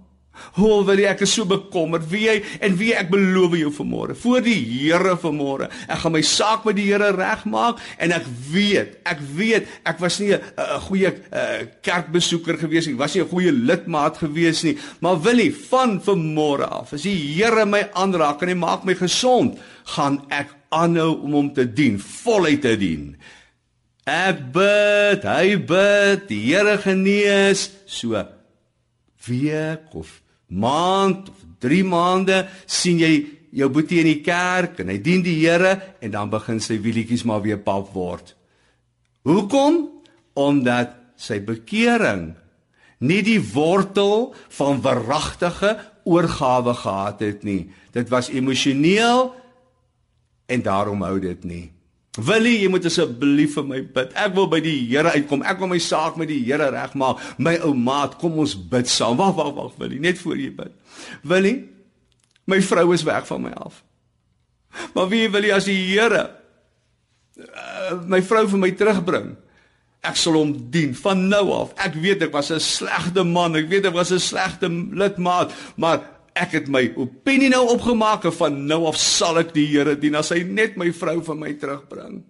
Hoe 0.59 0.85
wil 0.87 1.01
jy 1.01 1.09
ek 1.11 1.25
is 1.27 1.35
so 1.35 1.47
bekommerd. 1.49 2.07
Wie 2.11 2.27
jy 2.27 2.37
en 2.65 2.77
wie 2.79 2.93
ek 2.97 3.11
beloof 3.13 3.57
jou 3.59 3.73
vanmôre 3.81 4.17
voor 4.19 4.43
die 4.45 4.59
Here 4.59 5.17
vanmôre. 5.21 5.69
Ek 5.89 6.03
gaan 6.03 6.15
my 6.15 6.23
saak 6.27 6.67
met 6.69 6.79
die 6.79 6.89
Here 6.91 7.11
regmaak 7.17 7.83
en 7.99 8.15
ek 8.17 8.27
weet, 8.51 8.99
ek 9.09 9.23
weet 9.37 9.69
ek 9.89 10.01
was 10.03 10.19
nie 10.21 10.35
'n 10.35 10.81
goeie 10.89 11.11
uh, 11.11 11.67
kerkbesoeker 11.83 12.59
gewees 12.59 12.87
nie. 12.87 12.97
Was 12.97 13.15
nie 13.15 13.23
'n 13.23 13.29
goeie 13.29 13.53
lidmaat 13.53 14.19
gewees 14.19 14.63
nie. 14.65 14.77
Maar 15.01 15.21
wil 15.23 15.39
jy 15.39 15.53
van 15.53 16.01
vanmôre 16.01 16.69
af 16.69 16.93
as 16.93 17.03
die 17.03 17.17
Here 17.39 17.67
my 17.67 17.89
aanraak 17.95 18.43
en 18.43 18.49
hy 18.49 18.55
maak 18.55 18.85
my 18.85 18.95
gesond, 18.95 19.59
gaan 19.97 20.23
ek 20.31 20.55
aanhou 20.71 21.23
om 21.25 21.33
hom 21.33 21.51
te 21.55 21.65
dien, 21.65 21.99
voluit 21.99 22.63
te 22.63 22.77
dien. 22.77 23.17
Ek 24.09 24.41
bid, 24.53 25.25
hy 25.25 25.57
bid, 25.69 26.29
die 26.29 26.41
Here 26.49 26.79
genees 26.81 27.69
so 27.87 28.17
week 29.29 29.93
of 29.93 30.21
maand 30.49 31.29
of 31.29 31.45
3 31.63 31.85
maande 31.85 32.47
sien 32.67 33.01
jy 33.03 33.13
jou 33.59 33.69
boetie 33.73 34.01
in 34.03 34.11
die 34.11 34.23
kerk 34.25 34.81
en 34.83 34.93
hy 34.93 34.99
dien 35.03 35.23
die 35.25 35.39
Here 35.41 35.75
en 36.05 36.13
dan 36.13 36.31
begin 36.33 36.61
sy 36.63 36.79
wielietjies 36.83 37.25
maar 37.29 37.43
weer 37.45 37.61
pap 37.61 37.93
word. 37.95 38.35
Hoekom? 39.29 39.87
Omdat 40.39 40.95
sy 41.19 41.41
bekering 41.43 42.31
nie 43.03 43.23
die 43.27 43.41
wortel 43.43 44.33
van 44.59 44.83
verragtige 44.83 45.75
oorgawe 46.09 46.75
gehad 46.79 47.21
het 47.25 47.43
nie. 47.47 47.69
Dit 47.95 48.11
was 48.13 48.31
emosioneel 48.31 49.33
en 50.49 50.63
daarom 50.63 51.03
hou 51.05 51.19
dit 51.23 51.45
nie. 51.45 51.67
Willie, 52.19 52.57
jy 52.65 52.69
moet 52.73 52.87
asseblief 52.89 53.55
vir 53.59 53.67
my 53.67 53.81
bid. 53.95 54.15
Ek 54.19 54.35
wil 54.35 54.49
by 54.51 54.59
die 54.65 54.77
Here 54.89 55.13
uitkom. 55.15 55.45
Ek 55.47 55.61
wil 55.63 55.71
my 55.71 55.79
saak 55.83 56.19
met 56.19 56.31
die 56.31 56.41
Here 56.43 56.71
regmaak. 56.75 57.23
My 57.39 57.57
ou 57.67 57.75
maat, 57.79 58.17
kom 58.19 58.41
ons 58.43 58.57
bid 58.59 58.91
saam. 58.91 59.19
Wag, 59.21 59.37
wag, 59.39 59.53
wag, 59.55 59.77
Willie, 59.79 60.01
net 60.03 60.19
voor 60.23 60.39
jy 60.41 60.51
bid. 60.57 60.75
Willie, 61.23 61.59
my 62.51 62.59
vrou 62.65 62.91
is 62.97 63.07
weg 63.07 63.27
van 63.29 63.45
my 63.47 63.55
af. 63.55 63.85
Maar 64.95 65.09
wie 65.13 65.29
wil 65.33 65.47
jy 65.47 65.55
as 65.55 65.69
die 65.69 65.79
Here 65.93 66.25
uh, 67.39 67.95
my 68.11 68.21
vrou 68.27 68.45
vir 68.51 68.65
my 68.67 68.73
terugbring? 68.75 69.33
Ek 70.07 70.19
sal 70.19 70.37
hom 70.39 70.53
dien 70.73 70.95
van 70.99 71.25
nou 71.31 71.45
af. 71.55 71.75
Ek 71.87 71.97
weet 71.99 72.23
ek 72.27 72.35
was 72.35 72.51
'n 72.51 72.63
slegte 72.63 73.25
man. 73.25 73.57
Ek 73.57 73.69
weet 73.71 73.87
ek 73.87 73.95
was 73.95 74.13
'n 74.13 74.23
slegte 74.23 74.69
lidmaat, 74.71 75.55
maar 75.77 76.18
ek 76.39 76.55
het 76.59 76.69
my 76.73 76.85
opinie 76.97 77.51
nou 77.53 77.65
opgemaak 77.75 78.25
en 78.29 78.35
van 78.35 78.57
nou 78.71 78.85
af 78.91 78.99
sal 79.01 79.41
ek 79.43 79.53
die 79.57 79.67
Here 79.71 79.97
dien 79.99 80.19
as 80.19 80.33
hy 80.35 80.43
net 80.47 80.79
my 80.81 80.91
vrou 80.95 81.19
van 81.27 81.41
my 81.41 81.53
terugbring. 81.59 82.23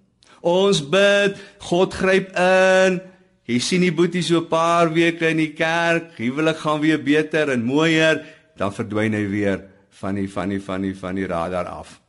Ons 0.47 0.81
bid, 0.81 1.39
God 1.69 1.95
gryp 1.99 2.31
in. 2.39 3.01
Jy 3.49 3.59
sien 3.65 3.85
die 3.87 3.95
boetie 3.95 4.23
so 4.23 4.41
'n 4.41 4.49
paar 4.49 4.93
weke 4.93 5.29
in 5.31 5.39
die 5.39 5.55
kerk, 5.57 6.19
huwelik 6.19 6.59
gaan 6.59 6.81
weer 6.81 6.99
beter 6.99 7.51
en 7.51 7.65
mooier, 7.65 8.25
dan 8.57 8.73
verdwyn 8.73 9.15
hy 9.15 9.25
weer 9.27 9.65
van 10.01 10.15
die 10.15 10.29
van 10.29 10.49
die 10.49 10.61
van 10.61 10.83
die 10.83 10.95
van 10.95 11.15
die 11.15 11.27
radar 11.27 11.67
af. 11.67 12.01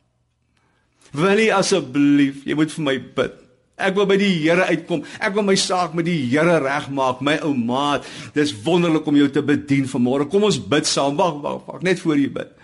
Wil 1.11 1.39
jy 1.39 1.51
asseblief, 1.51 2.43
jy 2.45 2.55
moet 2.55 2.71
vir 2.71 2.83
my 2.83 2.97
bid. 2.99 3.48
Ek 3.79 3.95
wil 3.95 4.07
by 4.09 4.17
die 4.19 4.31
Here 4.43 4.67
uitkom. 4.69 5.03
Ek 5.19 5.33
wil 5.33 5.47
my 5.47 5.55
saak 5.55 5.95
met 5.97 6.05
die 6.05 6.19
Here 6.29 6.59
regmaak, 6.63 7.21
my 7.25 7.39
ou 7.47 7.53
maat. 7.55 8.07
Dis 8.35 8.53
wonderlik 8.65 9.07
om 9.07 9.15
jou 9.15 9.29
te 9.31 9.41
bedien 9.45 9.87
vanmôre. 9.89 10.29
Kom 10.29 10.43
ons 10.43 10.59
bid 10.59 10.87
saam. 10.89 11.17
Wag, 11.19 11.41
wag, 11.43 11.61
wag, 11.67 11.83
net 11.85 11.99
voor 12.03 12.19
jy 12.19 12.29
bid. 12.39 12.55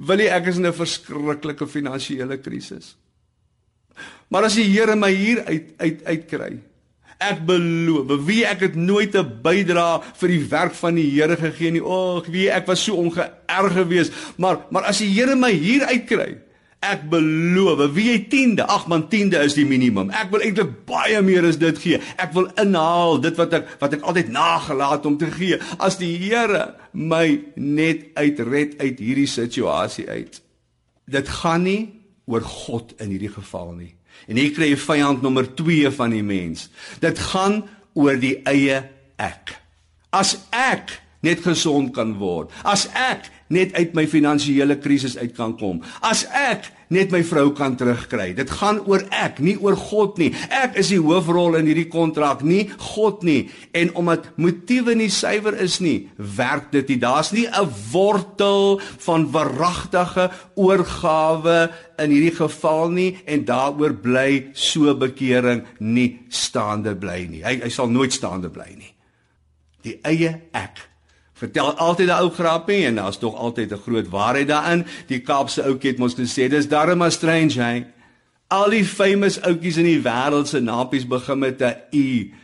Wil 0.00 0.24
jy 0.24 0.30
ek 0.32 0.46
is 0.48 0.56
in 0.56 0.66
'n 0.66 0.72
verskriklike 0.72 1.66
finansiële 1.66 2.40
krisis. 2.40 2.96
Maar 4.28 4.44
as 4.44 4.54
die 4.54 4.68
Here 4.70 4.96
my 4.96 5.10
hier 5.12 5.44
uit 5.44 5.74
uit 5.78 6.04
uitkry, 6.04 6.60
ek 7.20 7.42
beloof, 7.44 8.24
wie 8.24 8.44
ek 8.48 8.60
het 8.60 8.76
nooit 8.76 9.14
'n 9.14 9.42
bydra 9.42 10.00
vir 10.20 10.28
die 10.28 10.44
werk 10.48 10.74
van 10.74 10.94
die 10.94 11.10
Here 11.10 11.36
gegee 11.36 11.70
nie. 11.70 11.84
O, 11.84 12.22
wie 12.28 12.48
ek 12.48 12.66
was 12.66 12.84
so 12.84 12.96
ongeërg 12.96 13.72
geweest, 13.72 14.12
maar 14.36 14.64
maar 14.70 14.84
as 14.84 14.98
die 14.98 15.12
Here 15.12 15.36
my 15.36 15.52
hier 15.52 15.84
uitkry, 15.84 16.38
Ek 16.80 17.02
beloof, 17.12 17.82
wie 17.92 18.06
jy 18.08 18.20
10de, 18.32 18.64
ag 18.64 18.86
man 18.88 19.02
10de 19.12 19.42
is 19.44 19.54
die 19.58 19.66
minimum. 19.68 20.08
Ek 20.16 20.30
wil 20.32 20.40
eintlik 20.46 20.70
baie 20.88 21.20
meer 21.20 21.44
as 21.44 21.58
dit 21.60 21.76
gee. 21.82 21.98
Ek 22.16 22.32
wil 22.32 22.48
inhaal 22.60 23.20
dit 23.20 23.36
wat 23.36 23.56
ek 23.58 23.74
wat 23.82 23.96
ek 23.98 24.06
altyd 24.08 24.30
nagelaat 24.32 25.04
om 25.08 25.18
te 25.20 25.28
gee. 25.34 25.58
As 25.76 26.00
die 26.00 26.14
Here 26.22 26.70
my 26.96 27.26
net 27.60 28.08
uitred 28.16 28.78
uit 28.80 29.02
hierdie 29.02 29.28
situasie 29.28 30.08
uit. 30.08 30.40
Dit 31.04 31.28
gaan 31.42 31.66
nie 31.68 31.82
oor 32.30 32.46
God 32.48 32.94
in 32.96 33.12
hierdie 33.12 33.32
geval 33.34 33.74
nie. 33.76 33.92
En 34.24 34.40
hier 34.40 34.54
kry 34.56 34.70
jy 34.72 34.80
vyand 34.80 35.20
nommer 35.24 35.50
2 35.58 35.92
van 35.96 36.16
die 36.16 36.24
mens. 36.24 36.70
Dit 37.04 37.20
gaan 37.30 37.60
oor 37.92 38.16
die 38.20 38.38
eie 38.48 38.80
ek. 39.20 39.52
As 40.16 40.38
ek 40.56 40.96
net 41.20 41.44
gesond 41.44 41.92
kan 41.96 42.16
word. 42.20 42.48
As 42.64 42.86
ek 42.96 43.28
net 43.50 43.74
uit 43.74 43.94
my 43.98 44.06
finansiële 44.10 44.78
krisis 44.82 45.18
uit 45.18 45.34
kan 45.36 45.56
kom. 45.58 45.82
As 46.00 46.24
ek 46.30 46.70
net 46.90 47.12
my 47.14 47.20
vrou 47.26 47.52
kan 47.54 47.76
terugkry. 47.78 48.32
Dit 48.34 48.50
gaan 48.58 48.80
oor 48.90 49.04
ek, 49.14 49.38
nie 49.44 49.54
oor 49.62 49.76
God 49.78 50.18
nie. 50.18 50.30
Ek 50.50 50.74
is 50.80 50.90
die 50.90 50.98
hoofrol 50.98 51.54
in 51.60 51.68
hierdie 51.70 51.86
kontrak, 51.90 52.42
nie 52.42 52.64
God 52.94 53.22
nie. 53.26 53.44
En 53.76 53.92
omdat 53.98 54.26
motiewe 54.42 54.96
nie 54.98 55.10
suiwer 55.14 55.54
is 55.62 55.78
nie, 55.82 56.10
werk 56.18 56.72
dit 56.74 56.90
nie. 56.90 56.98
Daar's 56.98 57.32
nie 57.32 57.46
'n 57.46 57.70
wortel 57.92 58.80
van 59.06 59.30
verragtige 59.30 60.30
oorgawe 60.56 61.70
in 61.98 62.10
hierdie 62.10 62.36
geval 62.36 62.90
nie 62.90 63.18
en 63.26 63.44
daaroor 63.44 63.94
bly 63.94 64.50
so 64.52 64.94
bekering 64.94 65.64
nie 65.78 66.18
staande 66.28 66.96
bly 66.96 67.26
nie. 67.30 67.42
Hy 67.42 67.60
hy 67.62 67.68
sal 67.68 67.88
nooit 67.88 68.12
staande 68.12 68.50
bly 68.50 68.74
nie. 68.76 68.94
Die 69.82 70.00
eie 70.02 70.42
ek 70.52 70.89
vertel 71.40 71.72
altyd 71.72 72.08
'n 72.08 72.20
ou 72.22 72.30
grappie 72.30 72.84
en 72.84 72.94
daar's 72.94 73.18
tog 73.18 73.34
altyd 73.34 73.72
'n 73.72 73.82
groot 73.86 74.08
waarheid 74.08 74.48
daarin. 74.48 74.86
Die 75.06 75.20
Kaapse 75.20 75.62
ouetjie 75.62 75.90
het 75.90 75.98
mos 75.98 76.14
gesê 76.14 76.48
dis 76.48 76.68
darem 76.68 76.98
maar 76.98 77.12
strange 77.12 77.62
hy. 77.62 77.86
Al 78.48 78.70
die 78.70 78.84
famous 78.84 79.40
ouetjies 79.40 79.76
in 79.76 79.84
die 79.84 80.02
wêreld 80.02 80.48
se 80.48 80.60
naampies 80.60 81.06
begin 81.06 81.38
met 81.38 81.60
'n 81.60 81.76
U. 81.92 82.34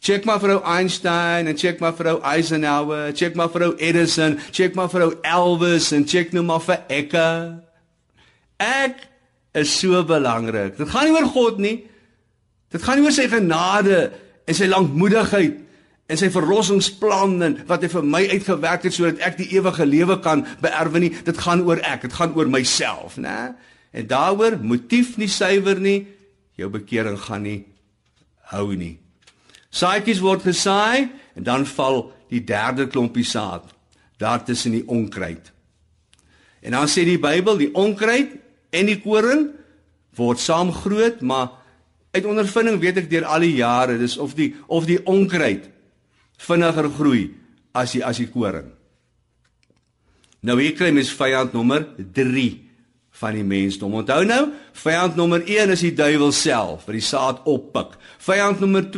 Check 0.00 0.24
maar 0.24 0.40
vrou 0.40 0.60
Einstein 0.62 1.46
en 1.46 1.56
check 1.56 1.78
maar 1.80 1.94
vrou 1.94 2.20
Eisenhower, 2.20 3.12
check 3.14 3.34
maar 3.34 3.50
vrou 3.50 3.74
Edison, 3.76 4.38
check 4.50 4.74
maar 4.74 4.90
vrou 4.90 5.14
Elvis 5.22 5.92
en 5.92 6.04
check 6.04 6.32
nou 6.32 6.44
maar 6.44 6.60
vir 6.60 6.78
Ekke. 6.88 7.62
Ek 8.56 9.08
is 9.52 9.78
so 9.78 10.04
belangrik. 10.04 10.76
Dit 10.76 10.88
gaan 10.88 11.04
nie 11.04 11.14
oor 11.14 11.26
God 11.26 11.58
nie. 11.58 11.86
Dit 12.68 12.82
gaan 12.82 12.98
nie 12.98 13.06
oor 13.06 13.12
sy 13.12 13.28
genade 13.28 14.12
en 14.44 14.54
sy 14.54 14.66
lankmoedigheid 14.66 15.63
en 16.06 16.20
sy 16.20 16.28
verlossingsplan 16.32 17.38
en 17.46 17.54
wat 17.68 17.84
hy 17.84 17.88
vir 17.94 18.08
my 18.08 18.22
uitgewerk 18.34 18.84
het 18.84 18.96
sodat 18.96 19.22
ek 19.24 19.38
die 19.40 19.48
ewige 19.56 19.86
lewe 19.88 20.18
kan 20.24 20.44
beerwe 20.60 21.00
nie. 21.00 21.12
Dit 21.24 21.40
gaan 21.40 21.64
oor 21.64 21.80
ek, 21.80 22.04
dit 22.04 22.16
gaan 22.16 22.34
oor 22.36 22.50
myself, 22.50 23.16
né? 23.16 23.54
En 23.94 24.08
daaroor 24.10 24.58
motief 24.60 25.14
nie 25.20 25.30
suiwer 25.30 25.80
nie, 25.80 26.02
jou 26.60 26.68
bekering 26.70 27.16
gaan 27.24 27.46
nie 27.46 27.62
hou 28.52 28.74
nie. 28.76 28.98
Saaitjies 29.74 30.20
word 30.22 30.44
gesaai 30.44 31.08
en 31.34 31.46
dan 31.46 31.64
val 31.66 32.10
die 32.30 32.42
derde 32.44 32.86
klompie 32.90 33.26
saad 33.26 33.70
daar 34.20 34.44
tussen 34.44 34.76
die 34.76 34.84
onkruid. 34.86 35.50
En 36.62 36.76
dan 36.76 36.88
sê 36.88 37.02
die 37.06 37.18
Bybel 37.20 37.58
die 37.58 37.72
onkruid 37.74 38.36
en 38.74 38.88
die 38.88 39.00
koring 39.02 39.48
word 40.14 40.38
saam 40.38 40.70
groot, 40.72 41.20
maar 41.20 41.56
uit 42.14 42.26
ondervinding 42.28 42.78
weet 42.82 43.00
ek 43.02 43.08
deur 43.10 43.26
al 43.26 43.42
die 43.42 43.56
jare, 43.56 43.96
dis 43.98 44.14
of 44.22 44.36
die 44.38 44.52
of 44.70 44.86
die 44.86 45.00
onkruid 45.10 45.72
vinniger 46.44 46.90
groei 46.92 47.24
as 47.74 47.94
die 47.96 48.04
as 48.04 48.20
die 48.20 48.30
koring. 48.30 48.70
Nou 50.44 50.58
hier 50.60 50.76
kry 50.76 50.90
mens 50.92 51.12
vyand 51.16 51.54
nommer 51.56 51.86
3 51.96 52.48
van 53.20 53.36
die 53.38 53.46
mensdom. 53.46 53.94
Onthou 53.94 54.24
nou, 54.26 54.42
vyand 54.76 55.16
nommer 55.16 55.44
1 55.46 55.72
is 55.72 55.84
die 55.86 55.94
duiwel 55.96 56.34
self 56.36 56.84
wat 56.84 56.96
die 56.96 57.04
saad 57.04 57.40
oppik. 57.48 57.94
Vyand 58.18 58.60
nommer 58.60 58.90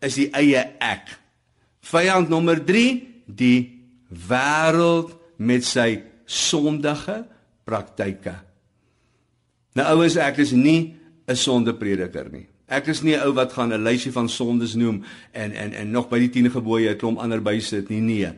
is 0.00 0.18
die 0.18 0.28
eie 0.36 0.62
ek. 0.82 1.12
Vyand 1.86 2.30
nommer 2.32 2.58
3, 2.66 2.86
die 3.26 3.58
wêreld 4.10 5.14
met 5.38 5.64
sy 5.66 6.02
sondige 6.26 7.22
praktyke. 7.66 8.34
Nou 9.76 9.86
ouens, 9.94 10.16
ek 10.16 10.38
is 10.38 10.52
nie 10.52 10.94
'n 11.28 11.36
sondeprediker 11.36 12.30
nie. 12.32 12.48
Ek 12.66 12.88
is 12.90 13.02
nie 13.02 13.14
'n 13.14 13.22
ou 13.22 13.32
wat 13.32 13.52
gaan 13.52 13.72
'n 13.72 13.82
lysie 13.82 14.12
van 14.12 14.28
sondes 14.28 14.74
noem 14.74 15.04
en 15.32 15.52
en 15.52 15.72
en 15.72 15.90
nog 15.90 16.08
by 16.08 16.18
die 16.18 16.30
10 16.30 16.50
gebooie 16.50 16.90
'n 16.90 16.98
klomp 16.98 17.18
ander 17.18 17.42
bysit 17.42 17.88
nie. 17.88 18.00
Nee. 18.00 18.32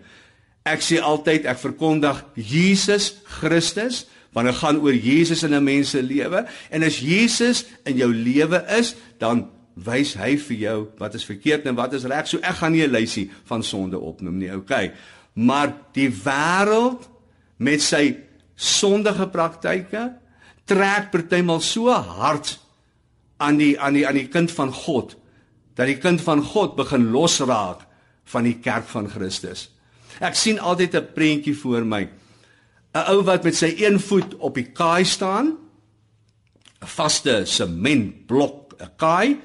Ek 0.64 0.81
sê 0.81 1.01
altyd 1.01 1.45
ek 1.45 1.59
verkondig 1.59 2.25
Jesus 2.35 3.14
Christus 3.25 4.07
want 4.33 4.47
dit 4.47 4.57
gaan 4.57 4.81
oor 4.81 4.95
Jesus 4.95 5.43
in 5.43 5.55
'n 5.55 5.64
mens 5.64 5.91
se 5.91 6.03
lewe 6.03 6.47
en 6.71 6.83
as 6.83 7.01
Jesus 7.01 7.64
in 7.85 7.97
jou 7.97 8.12
lewe 8.14 8.64
is, 8.79 8.95
dan 9.19 9.49
wys 9.75 10.14
hy 10.14 10.37
vir 10.37 10.57
jou 10.57 10.88
wat 10.99 11.14
is 11.14 11.25
verkeerd 11.25 11.67
en 11.67 11.75
wat 11.75 11.93
is 11.93 12.05
reg. 12.05 12.27
So 12.27 12.38
ek 12.38 12.61
gaan 12.61 12.73
nie 12.73 12.87
'n 12.87 12.91
lysie 12.91 13.31
van 13.45 13.62
sonde 13.62 13.99
opnoem 13.99 14.38
nie, 14.38 14.55
okay? 14.55 14.93
Maar 15.35 15.73
die 15.93 16.11
wêreld 16.11 17.09
met 17.57 17.81
sy 17.81 18.17
sondige 18.55 19.29
praktyke 19.29 20.12
trek 20.64 21.11
partymal 21.11 21.61
so 21.61 21.91
hard 21.91 22.59
aan 23.38 23.57
die 23.57 23.74
aan 23.81 23.94
die 23.94 24.07
aan 24.07 24.18
die 24.18 24.29
kind 24.29 24.53
van 24.53 24.72
God 24.72 25.16
dat 25.79 25.87
die 25.87 25.98
kind 26.03 26.20
van 26.20 26.42
God 26.42 26.74
begin 26.77 27.11
losraak 27.14 27.85
van 28.29 28.44
die 28.44 28.57
kerk 28.59 28.88
van 28.90 29.07
Christus. 29.11 29.68
Ek 30.18 30.35
sien 30.35 30.59
altyd 30.59 30.94
'n 30.94 31.12
prentjie 31.14 31.55
voor 31.55 31.85
my. 31.87 32.09
'n 32.94 33.05
Ou 33.12 33.22
wat 33.22 33.44
met 33.44 33.57
sy 33.57 33.74
een 33.79 34.01
voet 34.01 34.35
op 34.38 34.55
die 34.55 34.72
kaai 34.72 35.05
staan, 35.05 35.57
'n 36.83 36.87
vaste 36.87 37.42
sementblok, 37.44 38.74
'n 38.81 38.90
kaai, 38.96 39.38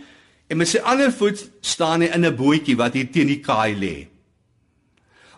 en 0.48 0.58
met 0.58 0.68
sy 0.68 0.78
ander 0.78 1.12
voet 1.12 1.50
staan 1.62 2.02
hy 2.02 2.08
in 2.08 2.26
'n 2.26 2.36
bootjie 2.36 2.76
wat 2.76 2.94
hier 2.94 3.12
teen 3.12 3.28
die 3.28 3.40
kaai 3.40 3.76
lê. 3.76 4.08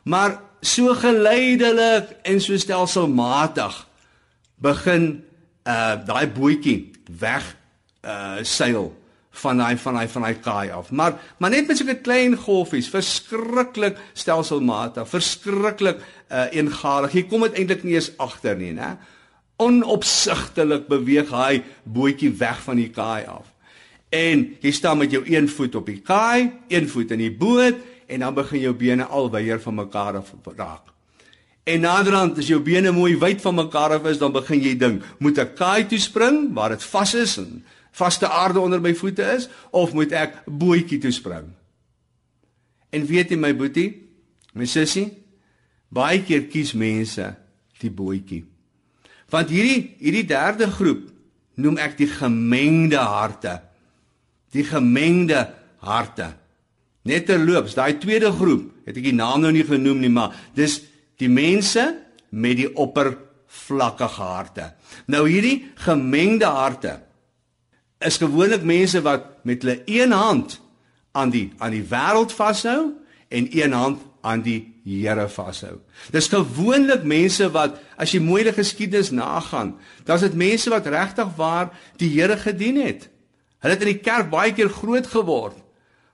Maar 0.03 0.41
so 0.61 0.93
geleidelik 0.93 2.09
en 2.23 2.41
so 2.41 2.57
stelselmatig 2.57 3.87
begin 4.55 5.23
uh 5.67 5.95
daai 6.05 6.27
bootjie 6.27 6.91
weg 7.19 7.55
uh 8.05 8.43
seil 8.43 8.93
van 9.35 9.57
daai 9.57 9.77
van 9.77 9.93
daai 9.93 10.07
van 10.07 10.21
daai 10.21 10.39
kaai 10.39 10.69
af. 10.71 10.91
Maar 10.91 11.19
maar 11.37 11.49
net 11.49 11.67
met 11.67 11.77
so 11.77 11.83
'n 11.83 12.01
klein 12.01 12.35
golfies, 12.35 12.89
verskriklik 12.89 13.97
stelselmatig, 14.13 15.09
verskriklik 15.09 15.97
uh 16.31 16.47
eengarig. 16.51 17.13
Jy 17.13 17.23
kom 17.23 17.41
dit 17.41 17.53
eintlik 17.53 17.83
nie 17.83 17.95
eens 17.95 18.11
agter 18.17 18.55
nie, 18.55 18.73
né? 18.73 18.97
Onopsigtelik 19.57 20.87
beweeg 20.87 21.29
hy 21.31 21.63
bootjie 21.83 22.31
weg 22.37 22.61
van 22.61 22.75
die 22.75 22.89
kaai 22.89 23.25
af 23.25 23.55
en 24.15 24.43
jy 24.63 24.71
staan 24.71 25.01
met 25.01 25.11
jou 25.11 25.23
een 25.25 25.47
voet 25.49 25.75
op 25.75 25.87
die 25.89 25.99
kaai, 26.05 26.51
een 26.71 26.89
voet 26.89 27.11
in 27.15 27.23
die 27.23 27.33
boot 27.33 27.77
en 28.07 28.19
dan 28.23 28.35
begin 28.35 28.61
jou 28.61 28.73
bene 28.77 29.05
alweer 29.05 29.61
van 29.61 29.75
mekaar 29.75 30.19
af 30.21 30.33
raak. 30.55 30.91
En 31.65 31.81
naderhand 31.81 32.37
as 32.37 32.47
jou 32.47 32.59
bene 32.61 32.91
mooi 32.93 33.15
wyd 33.17 33.41
van 33.41 33.55
mekaar 33.55 33.97
af 33.97 34.05
is, 34.05 34.19
dan 34.21 34.31
begin 34.31 34.61
jy 34.61 34.75
dink, 34.77 35.05
moet 35.19 35.39
ek 35.41 35.55
kaai 35.57 35.87
toe 35.89 35.99
spring 35.99 36.53
waar 36.53 36.75
dit 36.75 36.83
vas 36.93 37.15
is 37.17 37.37
en 37.41 37.63
vaste 37.95 38.27
aarde 38.27 38.59
onder 38.59 38.81
my 38.83 38.93
voete 38.95 39.25
is 39.35 39.49
of 39.71 39.93
moet 39.95 40.11
ek 40.15 40.41
bootjie 40.45 40.99
toe 41.03 41.13
spring? 41.15 41.47
En 42.91 43.05
weet 43.07 43.31
jy 43.31 43.39
my 43.39 43.53
boetie, 43.55 43.89
my 44.55 44.67
sussie, 44.69 45.09
baie 45.91 46.21
keer 46.23 46.47
kies 46.51 46.73
mense 46.75 47.27
die 47.81 47.91
bootjie. 47.91 48.43
Want 49.31 49.51
hierdie 49.51 49.95
hierdie 49.99 50.27
derde 50.27 50.67
groep 50.71 51.07
noem 51.59 51.79
ek 51.81 51.95
die 51.99 52.11
gemengde 52.11 52.99
harte 52.99 53.59
die 54.55 54.65
gemengde 54.67 55.43
harte. 55.83 56.31
Net 57.05 57.27
terloops, 57.29 57.75
daai 57.77 57.99
tweede 58.01 58.31
groep, 58.33 58.71
het 58.87 58.97
ek 58.97 59.09
die 59.09 59.15
naam 59.15 59.43
nou 59.43 59.51
nie 59.53 59.65
genoem 59.67 60.01
nie, 60.01 60.11
maar 60.13 60.33
dis 60.57 60.79
die 61.21 61.29
mense 61.31 61.83
met 62.35 62.57
die 62.59 62.69
oppervlakkige 62.71 64.29
harte. 64.31 64.69
Nou 65.11 65.25
hierdie 65.27 65.67
gemengde 65.85 66.49
harte 66.49 66.97
is 68.05 68.19
gewoonlik 68.21 68.63
mense 68.63 69.01
wat 69.01 69.25
met 69.43 69.63
hulle 69.63 69.81
een 69.85 70.11
hand 70.11 70.59
aan 71.11 71.31
die 71.33 71.49
aan 71.57 71.73
die 71.73 71.85
wêreld 71.89 72.33
vashou 72.35 72.93
en 73.27 73.47
een 73.51 73.73
hand 73.73 74.01
aan 74.21 74.41
die 74.45 74.73
Here 74.85 75.25
vashou. 75.29 75.79
Dis 76.13 76.27
gewoonlik 76.29 77.01
mense 77.09 77.47
wat 77.49 77.79
as 77.97 78.11
jy 78.13 78.19
mooi 78.21 78.43
die 78.45 78.53
geskiedenis 78.53 79.09
nagaan, 79.09 79.71
dan 80.05 80.19
is 80.19 80.27
dit 80.27 80.37
mense 80.37 80.69
wat 80.69 80.85
regtig 80.93 81.31
waar 81.39 81.71
die 81.97 82.11
Here 82.13 82.37
gedien 82.37 82.77
het. 82.83 83.07
Hulle 83.63 83.73
het 83.73 83.81
in 83.81 83.95
die 83.95 84.03
kerk 84.05 84.29
baie 84.29 84.53
keer 84.53 84.69
groot 84.69 85.07
geword. 85.09 85.57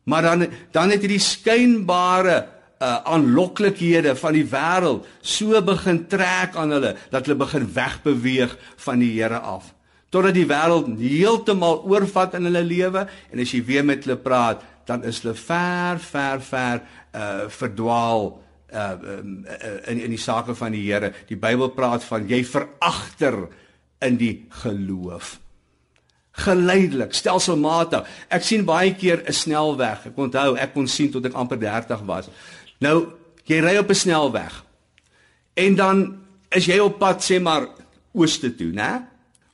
Maar 0.08 0.22
dan 0.22 0.48
dan 0.72 0.96
het 0.96 1.04
hierdie 1.04 1.20
skynbare 1.20 2.38
uh 2.82 2.96
aanloklikhede 3.14 4.16
van 4.18 4.34
die 4.34 4.48
wêreld 4.50 5.06
so 5.22 5.60
begin 5.62 6.06
trek 6.10 6.56
aan 6.56 6.72
hulle 6.74 6.96
dat 7.12 7.28
hulle 7.28 7.38
begin 7.38 7.68
wegbeweeg 7.74 8.56
van 8.88 9.04
die 9.04 9.12
Here 9.20 9.38
af. 9.38 9.74
Totdat 10.12 10.36
die 10.36 10.48
wêreld 10.48 10.92
heeltemal 11.00 11.82
oorvat 11.88 12.36
in 12.36 12.50
hulle 12.50 12.64
lewe 12.68 13.06
en 13.32 13.44
as 13.44 13.54
jy 13.56 13.62
weer 13.66 13.86
met 13.88 14.04
hulle 14.06 14.20
praat, 14.20 14.64
dan 14.86 15.06
is 15.08 15.22
hulle 15.24 15.36
ver 15.40 16.02
ver 16.04 16.42
ver 16.44 16.82
uh 17.16 17.48
verdwaal 17.48 18.34
uh 18.74 18.96
in 19.88 20.04
in 20.08 20.12
die 20.12 20.20
sake 20.20 20.56
van 20.56 20.76
die 20.76 20.84
Here. 20.84 21.14
Die 21.28 21.40
Bybel 21.40 21.72
praat 21.76 22.04
van 22.04 22.28
jy 22.28 22.44
veragter 22.44 23.48
in 24.02 24.18
die 24.20 24.36
geloof 24.64 25.38
geleidelik, 26.32 27.14
stelselmatig. 27.14 28.08
Ek 28.32 28.44
sien 28.46 28.66
baie 28.66 28.94
keer 28.96 29.24
'n 29.28 29.34
snelweg. 29.34 30.06
Ek 30.08 30.18
onthou, 30.18 30.56
ek 30.56 30.74
kon 30.74 30.88
sien 30.88 31.12
tot 31.12 31.26
ek 31.26 31.34
amper 31.34 31.60
30 31.60 32.02
was. 32.06 32.30
Nou, 32.80 33.14
jy 33.46 33.60
ry 33.60 33.78
op 33.78 33.90
'n 33.90 33.96
snelweg. 33.96 34.64
En 35.54 35.76
dan 35.76 36.18
is 36.50 36.66
jy 36.66 36.80
op 36.80 37.00
pad 37.00 37.22
sê 37.22 37.42
maar 37.42 37.68
ooste 38.14 38.56
toe, 38.56 38.72
né? 38.72 39.11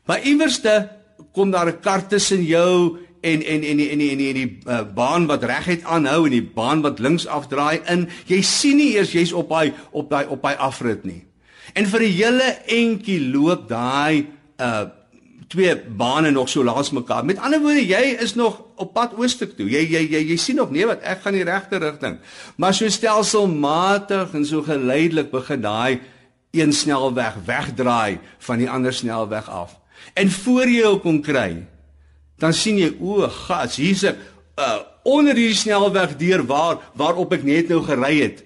Maar 0.08 0.24
iewerste 0.24 0.90
kom 1.34 1.52
daar 1.52 1.68
'n 1.68 1.80
kar 1.80 2.08
tussen 2.08 2.44
jou 2.44 2.98
en 3.22 3.44
en 3.44 3.64
en 3.64 3.78
die 3.78 3.90
en 3.90 3.98
die 3.98 4.10
en 4.12 4.18
die, 4.18 4.34
die 4.34 4.60
uh, 4.66 4.82
baan 4.96 5.26
wat 5.26 5.44
reguit 5.44 5.84
aanhou 5.84 6.26
en 6.26 6.36
die 6.36 6.50
baan 6.56 6.82
wat 6.82 7.00
links 7.00 7.28
afdraai 7.28 7.82
in. 7.86 8.08
Jy 8.26 8.42
sien 8.42 8.78
nie 8.78 8.94
eers 8.96 9.12
jy's 9.12 9.34
op 9.34 9.50
daai 9.50 9.74
op 9.92 10.10
daai 10.10 10.26
op 10.28 10.42
daai 10.42 10.56
afrit 10.56 11.04
nie. 11.04 11.24
En 11.74 11.86
vir 11.86 12.02
'n 12.02 12.14
hele 12.14 12.50
entjie 12.66 13.20
loop 13.32 13.68
daai 13.70 14.28
uh 14.60 14.86
twee 15.48 15.76
bane 15.76 16.32
nog 16.32 16.50
so 16.50 16.64
langs 16.64 16.92
mekaar. 16.92 17.26
Met 17.26 17.38
ander 17.40 17.62
woorde, 17.62 17.86
jy 17.88 18.18
is 18.20 18.36
nog 18.36 18.62
op 18.76 18.94
pad 18.94 19.14
ooste 19.16 19.48
toe. 19.56 19.70
Jy 19.70 19.86
jy 19.88 20.04
jy 20.12 20.22
jy 20.32 20.36
sien 20.36 20.56
nog 20.56 20.72
nee 20.72 20.86
wat 20.86 21.02
ek 21.02 21.22
gaan 21.24 21.34
die 21.34 21.44
regte 21.48 21.80
rigting. 21.80 22.18
Maar 22.58 22.74
so 22.74 22.90
stelselmatig 22.90 24.34
en 24.34 24.46
so 24.46 24.62
geleidelik 24.62 25.32
begin 25.32 25.62
daai 25.62 26.00
een 26.52 26.74
snelweg 26.74 27.36
wegdraai 27.46 28.20
van 28.40 28.58
die 28.58 28.70
ander 28.70 28.94
snelweg 28.94 29.50
af. 29.50 29.78
En 30.18 30.32
voor 30.34 30.70
jy 30.70 30.84
hom 30.88 31.02
kon 31.04 31.22
kry, 31.22 31.52
dan 32.42 32.54
sien 32.54 32.80
jy 32.82 32.92
o, 32.98 33.28
gas, 33.46 33.78
hier's 33.78 34.04
'n 34.04 34.18
uh, 34.58 34.82
onder 35.04 35.36
hierdie 35.36 35.56
snelweg 35.56 36.18
deur 36.18 36.44
waar 36.46 36.82
waarop 36.98 37.34
ek 37.34 37.44
net 37.44 37.70
nou 37.70 37.82
gery 37.86 38.20
het. 38.22 38.44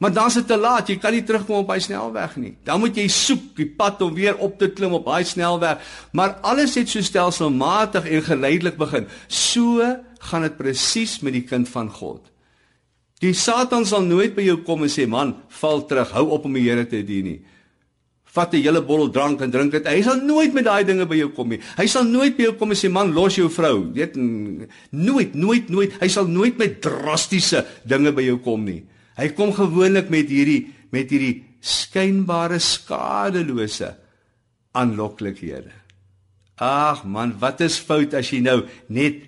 Maar 0.00 0.12
dan 0.12 0.26
is 0.26 0.38
dit 0.40 0.46
te 0.48 0.56
laat, 0.56 0.88
jy 0.88 0.96
kan 0.96 1.12
nie 1.12 1.24
terugkom 1.28 1.60
op 1.60 1.68
daai 1.68 1.80
snelweg 1.84 2.36
nie. 2.40 2.54
Dan 2.64 2.80
moet 2.80 2.96
jy 2.96 3.04
soek 3.12 3.50
die 3.58 3.68
pad 3.68 4.00
om 4.00 4.14
weer 4.16 4.38
op 4.40 4.56
te 4.58 4.70
klim 4.72 4.94
op 4.96 5.04
daai 5.04 5.24
snelweg. 5.28 5.82
Maar 6.16 6.38
alles 6.40 6.74
het 6.80 6.88
so 6.88 7.04
stelselmatig 7.04 8.08
en 8.08 8.24
geleidelik 8.24 8.78
begin. 8.80 9.04
So 9.28 9.84
gaan 10.30 10.46
dit 10.48 10.56
presies 10.56 11.18
met 11.20 11.36
die 11.36 11.44
kind 11.44 11.68
van 11.68 11.92
God. 11.92 12.24
Die 13.20 13.34
Satan 13.36 13.84
sal 13.84 14.06
nooit 14.08 14.32
by 14.32 14.46
jou 14.46 14.62
kom 14.64 14.86
en 14.86 14.92
sê 14.92 15.04
man, 15.04 15.34
val 15.60 15.84
terug, 15.84 16.14
hou 16.16 16.30
op 16.32 16.48
om 16.48 16.56
die 16.56 16.64
Here 16.64 16.86
te 16.88 17.02
dien 17.04 17.28
nie. 17.28 17.40
Vat 18.32 18.54
'n 18.54 18.62
hele 18.62 18.82
bottel 18.82 19.10
drank 19.10 19.40
en 19.40 19.50
drink 19.50 19.72
dit. 19.72 19.86
Hy 19.86 20.02
sal 20.02 20.20
nooit 20.22 20.52
met 20.52 20.64
daai 20.64 20.84
dinge 20.84 21.06
by 21.06 21.16
jou 21.16 21.30
kom 21.34 21.48
nie. 21.48 21.60
Hy 21.76 21.86
sal 21.86 22.04
nooit 22.04 22.36
by 22.36 22.42
jou 22.42 22.54
kom 22.54 22.70
en 22.70 22.76
sê 22.76 22.90
man, 22.90 23.12
los 23.12 23.34
jou 23.34 23.48
vrou. 23.48 23.92
Weet 23.92 24.14
nooit, 24.90 25.34
nooit, 25.34 25.68
nooit. 25.68 25.92
Hy 26.00 26.08
sal 26.08 26.26
nooit 26.26 26.58
met 26.58 26.80
drastiese 26.80 27.66
dinge 27.84 28.12
by 28.12 28.22
jou 28.22 28.38
kom 28.38 28.64
nie. 28.64 28.84
Hy 29.16 29.28
kom 29.28 29.52
gewoonlik 29.52 30.10
met 30.10 30.28
hierdie 30.28 30.72
met 30.92 31.10
hierdie 31.10 31.44
skynbare 31.60 32.58
skadelose 32.58 33.94
aanloklikhede. 34.72 35.72
Ag 36.60 37.04
man, 37.04 37.34
wat 37.40 37.60
is 37.64 37.78
fout 37.78 38.14
as 38.14 38.30
jy 38.30 38.40
nou 38.44 38.62
net 38.88 39.26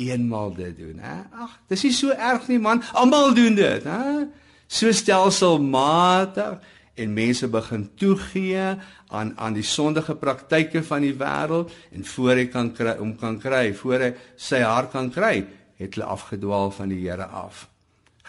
eenmaal 0.00 0.54
dit 0.56 0.76
doen, 0.78 0.98
hè? 0.98 1.18
Ag, 1.44 1.58
dis 1.70 1.84
nie 1.86 1.92
so 1.94 2.14
erg 2.16 2.48
nie 2.50 2.58
man. 2.62 2.82
Almal 2.98 3.34
doen 3.36 3.54
dit, 3.54 3.84
hè? 3.84 4.26
So 4.72 4.92
stelselmatig 4.92 6.58
en 7.02 7.14
mense 7.14 7.48
begin 7.50 7.88
toegee 7.98 8.76
aan 9.08 9.32
aan 9.36 9.56
die 9.58 9.66
sondige 9.66 10.14
praktyke 10.16 10.82
van 10.86 11.04
die 11.04 11.14
wêreld 11.18 11.72
en 11.92 12.06
voor 12.14 12.38
hy 12.38 12.46
kan 12.52 12.70
kry 12.76 12.96
om 13.02 13.16
kan 13.18 13.38
kry, 13.42 13.74
voor 13.74 14.06
hy 14.06 14.12
sy 14.36 14.62
hart 14.64 14.94
kan 14.94 15.10
kry, 15.12 15.42
het 15.76 15.96
hulle 15.96 16.08
afgedwaal 16.14 16.70
van 16.70 16.92
die 16.94 17.02
Here 17.02 17.26
af 17.26 17.66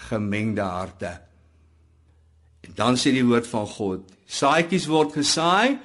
gemengde 0.09 0.61
harte. 0.61 1.11
En 2.63 2.73
dan 2.75 2.97
sê 2.97 3.13
die 3.13 3.25
woord 3.25 3.47
van 3.47 3.67
God, 3.67 4.11
saaitjies 4.25 4.87
word 4.89 5.13
gesaai 5.17 5.77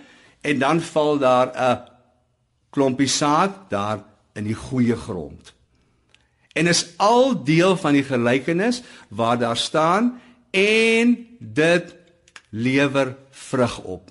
en 0.46 0.58
dan 0.58 0.80
val 0.80 1.18
daar 1.18 1.48
'n 1.54 1.78
klompie 2.70 3.08
saad 3.08 3.70
daar 3.70 4.04
in 4.34 4.44
die 4.44 4.54
goeie 4.54 4.96
grond. 4.96 5.52
En 6.54 6.66
is 6.66 6.86
al 6.96 7.44
deel 7.44 7.76
van 7.76 7.92
die 7.92 8.04
gelykenis 8.04 8.82
waar 9.08 9.38
daar 9.38 9.56
staan 9.56 10.20
en 10.50 11.26
dit 11.38 11.94
lewer 12.50 13.16
vrug 13.30 13.78
op. 13.78 14.10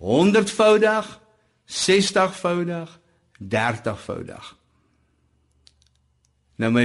100voudig, 0.00 1.20
60voudig, 1.64 2.98
30voudig. 3.38 4.56
Nou 6.56 6.70
my 6.72 6.84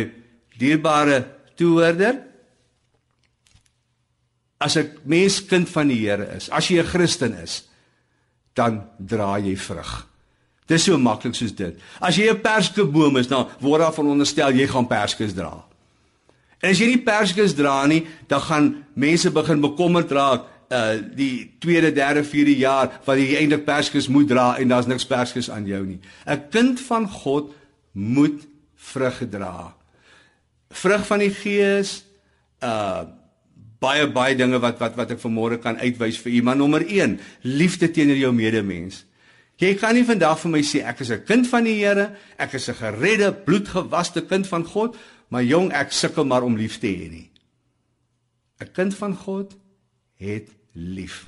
dierbare 0.57 1.19
toehoorder 1.55 2.23
as 4.57 4.75
'n 4.75 4.97
mens 5.03 5.45
kind 5.45 5.69
van 5.69 5.87
die 5.87 6.09
Here 6.09 6.35
is, 6.35 6.49
as 6.49 6.67
jy 6.67 6.79
'n 6.79 6.85
Christen 6.85 7.33
is, 7.33 7.67
dan 8.53 8.89
dra 8.97 9.37
jy 9.37 9.57
vrug. 9.57 10.07
Dis 10.65 10.83
so 10.83 10.97
maklik 10.97 11.35
soos 11.35 11.55
dit. 11.55 11.79
As 11.99 12.15
jy 12.15 12.29
'n 12.29 12.41
perskeboom 12.41 13.17
is, 13.17 13.27
dan 13.27 13.47
word 13.59 13.81
daar 13.81 13.93
veronderstel 13.93 14.51
jy 14.51 14.67
gaan 14.67 14.87
perskes 14.87 15.33
dra. 15.33 15.68
En 16.59 16.69
as 16.69 16.79
jy 16.79 16.87
nie 16.87 17.03
perskes 17.03 17.55
dra 17.55 17.85
nie, 17.87 18.05
dan 18.27 18.41
gaan 18.41 18.85
mense 18.93 19.31
begin 19.31 19.61
bekommerd 19.61 20.11
raak 20.11 20.47
uh 20.69 21.01
die 21.17 21.55
tweede, 21.59 21.89
derde, 21.91 22.23
vierde 22.23 22.53
jaar 22.53 23.01
wat 23.05 23.17
jy 23.17 23.39
eintlik 23.39 23.65
perskes 23.65 24.07
moet 24.07 24.27
dra 24.29 24.57
en 24.61 24.69
daar's 24.69 24.85
niks 24.85 25.07
perskes 25.09 25.49
aan 25.49 25.65
jou 25.65 25.81
nie. 25.85 25.99
'n 26.27 26.49
Kind 26.51 26.79
van 26.79 27.09
God 27.09 27.55
moet 27.91 28.45
vrug 28.75 29.29
dra 29.29 29.73
vrug 30.69 31.05
van 31.05 31.23
die 31.23 31.33
gees 31.33 32.03
uh 32.61 33.07
baie 33.79 34.09
baie 34.11 34.35
dinge 34.35 34.59
wat 34.59 34.79
wat 34.81 34.97
wat 34.99 35.11
ek 35.15 35.21
vanmôre 35.21 35.57
kan 35.63 35.77
uitwys 35.79 36.19
vir 36.19 36.33
u. 36.35 36.41
Maar 36.43 36.57
nommer 36.59 36.83
1 36.83 37.19
liefde 37.47 37.87
teenoor 37.87 38.19
jou 38.19 38.33
medemens. 38.35 39.05
Jy 39.59 39.73
kan 39.79 39.95
nie 39.95 40.03
vandag 40.03 40.39
vir 40.41 40.51
my 40.51 40.59
sê 40.63 40.83
ek 40.83 40.99
is 40.99 41.11
'n 41.11 41.23
kind 41.23 41.47
van 41.47 41.63
die 41.63 41.79
Here 41.79 42.11
ek 42.37 42.53
is 42.53 42.67
'n 42.69 42.75
geredde 42.75 43.31
bloedgewaste 43.31 44.27
kind 44.27 44.47
van 44.47 44.65
God 44.65 44.97
maar 45.29 45.43
jong 45.43 45.71
ek 45.73 45.93
sukkel 45.95 46.25
maar 46.25 46.43
om 46.43 46.57
lief 46.57 46.79
te 46.79 46.87
hê 46.87 47.09
nie 47.09 47.29
'n 48.61 48.71
kind 48.73 48.95
van 48.95 49.15
God 49.15 49.55
het 50.17 50.49
lief 50.73 51.25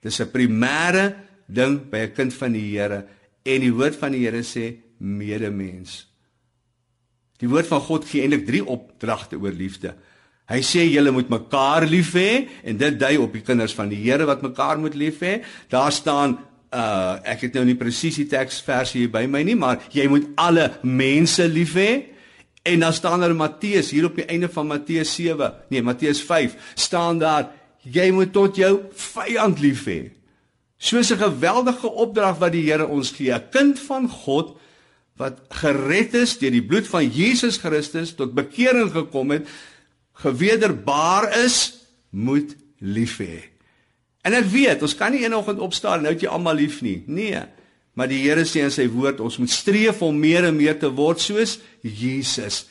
dis 0.00 0.20
'n 0.20 0.30
primêre 0.30 1.14
ding 1.46 1.90
by 1.90 2.06
'n 2.06 2.12
kind 2.12 2.34
van 2.34 2.52
die 2.52 2.78
Here 2.78 3.06
en 3.44 3.60
die 3.60 3.72
woord 3.72 3.96
van 3.96 4.12
die 4.12 4.24
Here 4.24 4.42
sê 4.42 4.76
medemens 4.98 6.06
Die 7.42 7.48
woord 7.50 7.68
van 7.68 7.82
God 7.84 8.06
gee 8.08 8.24
eintlik 8.24 8.46
drie 8.48 8.62
opdragte 8.64 9.38
oor 9.40 9.54
liefde. 9.54 9.92
Hy 10.46 10.60
sê 10.64 10.86
julle 10.86 11.12
moet 11.12 11.28
mekaar 11.28 11.84
lief 11.90 12.14
hê 12.16 12.46
en 12.64 12.78
dit 12.78 12.98
dui 13.00 13.16
op 13.20 13.32
die 13.34 13.42
kinders 13.44 13.74
van 13.76 13.90
die 13.92 14.00
Here 14.04 14.28
wat 14.28 14.44
mekaar 14.46 14.80
moet 14.80 14.96
lief 14.96 15.20
hê. 15.24 15.40
Daar 15.72 15.92
staan 15.92 16.38
uh 16.76 17.16
ek 17.26 17.46
het 17.46 17.56
nou 17.56 17.64
nie 17.66 17.76
presies 17.78 18.18
die 18.18 18.28
teksversie 18.30 19.04
hier 19.04 19.12
by 19.12 19.24
my 19.30 19.42
nie, 19.46 19.56
maar 19.56 19.84
jy 19.94 20.06
moet 20.10 20.26
alle 20.40 20.70
mense 20.82 21.44
lief 21.48 21.76
hê. 21.78 21.90
En 22.66 22.82
dan 22.82 22.92
staan 22.92 23.20
daar 23.22 23.30
in 23.30 23.38
Matteus 23.38 23.90
hier 23.94 24.08
op 24.08 24.16
die 24.18 24.26
einde 24.26 24.48
van 24.50 24.66
Matteus 24.66 25.14
7, 25.14 25.52
nee, 25.70 25.82
Matteus 25.82 26.22
5, 26.26 26.56
staan 26.74 27.18
daar 27.22 27.50
jy 27.86 28.10
moet 28.10 28.32
tot 28.34 28.56
jou 28.58 28.72
vyand 28.90 29.60
lief 29.62 29.84
hê. 29.86 30.00
So 30.78 30.98
'n 30.98 31.18
geweldige 31.18 31.88
opdrag 31.88 32.38
wat 32.38 32.52
die 32.52 32.66
Here 32.70 32.86
ons 32.86 33.10
gee. 33.10 33.32
'n 33.32 33.48
Kind 33.50 33.78
van 33.78 34.08
God 34.08 34.56
wat 35.16 35.40
gered 35.48 36.14
is 36.14 36.38
deur 36.38 36.50
die 36.50 36.64
bloed 36.64 36.88
van 36.88 37.08
Jesus 37.08 37.56
Christus 37.56 38.14
tot 38.14 38.34
bekering 38.34 38.90
gekom 38.92 39.30
het, 39.30 39.48
gewederbaar 40.12 41.44
is, 41.44 41.74
moet 42.10 42.56
lief 42.78 43.18
hê. 43.18 43.48
En 44.22 44.34
ek 44.34 44.44
weet, 44.44 44.82
ons 44.82 44.94
kan 44.94 45.12
nie 45.12 45.22
eenoggend 45.24 45.58
opstaan 45.58 46.02
nou 46.02 46.12
het 46.12 46.20
jy 46.20 46.28
almal 46.28 46.54
lief 46.54 46.82
nie. 46.82 47.02
Nee. 47.06 47.40
Maar 47.96 48.10
die 48.12 48.22
Here 48.26 48.44
sê 48.44 48.62
in 48.66 48.72
sy 48.74 48.86
woord 48.92 49.22
ons 49.24 49.38
moet 49.40 49.52
streef 49.52 50.02
om 50.04 50.16
meer 50.20 50.44
en 50.44 50.56
meer 50.56 50.76
te 50.78 50.90
word 50.92 51.22
soos 51.24 51.58
Jesus. 51.80 52.66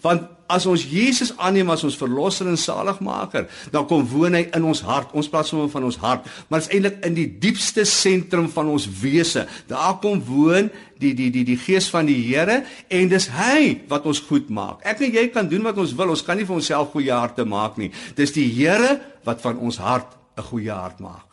Want 0.00 0.24
as 0.50 0.64
ons 0.66 0.82
Jesus 0.88 1.30
aanneem 1.38 1.68
as 1.70 1.84
ons 1.86 1.98
verlosser 2.00 2.48
en 2.48 2.56
saligmaker, 2.58 3.46
dan 3.70 3.84
kom 3.88 4.06
woon 4.10 4.34
hy 4.38 4.46
in 4.56 4.64
ons 4.66 4.80
hart. 4.86 5.12
Ons 5.14 5.28
praat 5.30 5.46
sommer 5.46 5.68
van 5.70 5.84
ons 5.86 6.00
hart, 6.00 6.26
maar 6.48 6.62
dit 6.62 6.70
is 6.70 6.74
eintlik 6.74 6.98
in 7.06 7.16
die 7.18 7.28
diepste 7.44 7.84
sentrum 7.88 8.48
van 8.50 8.72
ons 8.72 8.88
wese. 9.02 9.44
Daar 9.70 10.00
kom 10.02 10.22
woon 10.26 10.72
die 11.00 11.12
die 11.16 11.30
die 11.34 11.44
die 11.46 11.58
gees 11.60 11.90
van 11.92 12.08
die 12.08 12.18
Here 12.24 12.62
en 12.88 13.12
dis 13.12 13.28
hy 13.36 13.84
wat 13.92 14.08
ons 14.08 14.24
goed 14.26 14.50
maak. 14.52 14.82
Ek 14.88 15.04
en 15.04 15.14
jy 15.14 15.28
kan 15.34 15.48
doen 15.48 15.68
wat 15.68 15.78
ons 15.80 15.94
wil. 15.96 16.16
Ons 16.16 16.24
kan 16.26 16.40
nie 16.40 16.48
vir 16.48 16.58
onsself 16.58 16.94
goeie 16.96 17.14
harte 17.14 17.44
maak 17.44 17.78
nie. 17.80 17.92
Dis 18.16 18.34
die 18.36 18.48
Here 18.48 18.96
wat 19.28 19.44
van 19.44 19.60
ons 19.60 19.78
hart 19.78 20.16
'n 20.36 20.48
goeie 20.48 20.72
hart 20.72 21.00
maak. 21.00 21.29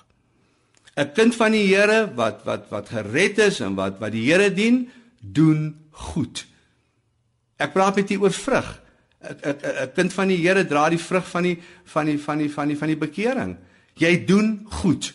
'n 0.97 1.13
Kind 1.13 1.35
van 1.35 1.51
die 1.51 1.67
Here 1.69 2.09
wat 2.15 2.43
wat 2.43 2.69
wat 2.69 2.89
gered 2.89 3.37
is 3.37 3.59
en 3.61 3.75
wat 3.75 3.99
wat 3.99 4.11
die 4.11 4.25
Here 4.31 4.49
dien, 4.53 4.89
doen 5.21 5.75
goed. 5.91 6.45
Ek 7.57 7.73
praat 7.73 7.95
met 7.95 8.09
u 8.11 8.17
oor 8.25 8.33
vrug. 8.33 8.81
'n 9.21 9.91
kind 9.93 10.13
van 10.13 10.27
die 10.27 10.41
Here 10.41 10.65
dra 10.65 10.89
die 10.89 11.01
vrug 11.01 11.25
van 11.29 11.43
die 11.43 11.57
van 11.85 12.05
die 12.05 12.19
van 12.19 12.37
die 12.37 12.51
van 12.53 12.67
die 12.67 12.77
van 12.77 12.87
die 12.87 12.97
bekering. 12.97 13.57
Jy 13.93 14.25
doen 14.25 14.65
goed. 14.81 15.13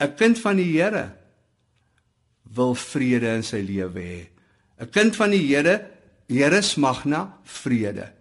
'n 0.00 0.14
Kind 0.14 0.38
van 0.38 0.56
die 0.56 0.72
Here 0.72 1.10
wil 2.54 2.74
vrede 2.74 3.34
in 3.36 3.42
sy 3.42 3.62
lewe 3.62 4.00
hê. 4.00 4.26
'n 4.80 4.90
Kind 4.90 5.16
van 5.16 5.30
die 5.30 5.46
Here, 5.46 5.86
Here 6.28 6.62
smag 6.62 7.04
na 7.04 7.38
vrede. 7.44 8.12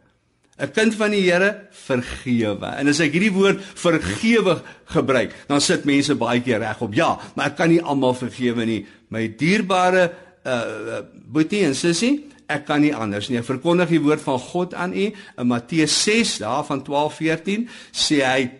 'n 0.59 0.71
Kind 0.71 0.95
van 0.95 1.11
die 1.11 1.21
Here 1.23 1.67
vergewe. 1.71 2.65
En 2.77 2.87
as 2.87 2.99
ek 2.99 3.13
hierdie 3.15 3.33
woord 3.33 3.61
vergewe 3.61 4.61
gebruik, 4.85 5.33
dan 5.47 5.61
sit 5.61 5.85
mense 5.85 6.15
baie 6.15 6.41
keer 6.41 6.59
reg 6.59 6.81
op. 6.81 6.93
Ja, 6.93 7.19
maar 7.35 7.51
ek 7.51 7.55
kan 7.55 7.69
nie 7.69 7.81
almal 7.81 8.13
vergewe 8.13 8.65
nie. 8.65 8.85
My 9.09 9.27
dierbare 9.27 10.11
uh 10.45 11.01
boetie 11.29 11.65
en 11.65 11.75
sussie, 11.75 12.29
ek 12.49 12.65
kan 12.65 12.81
nie 12.81 12.95
anders 12.95 13.29
nie. 13.29 13.37
Ek 13.37 13.45
verkondig 13.45 13.89
die 13.89 14.01
woord 14.01 14.21
van 14.21 14.39
God 14.39 14.73
aan 14.73 14.93
u. 14.93 15.11
In 15.37 15.47
Matteus 15.47 16.03
6 16.03 16.37
daar 16.43 16.65
van 16.65 16.83
12:14 16.83 17.69
sê 17.91 18.23
hy 18.25 18.51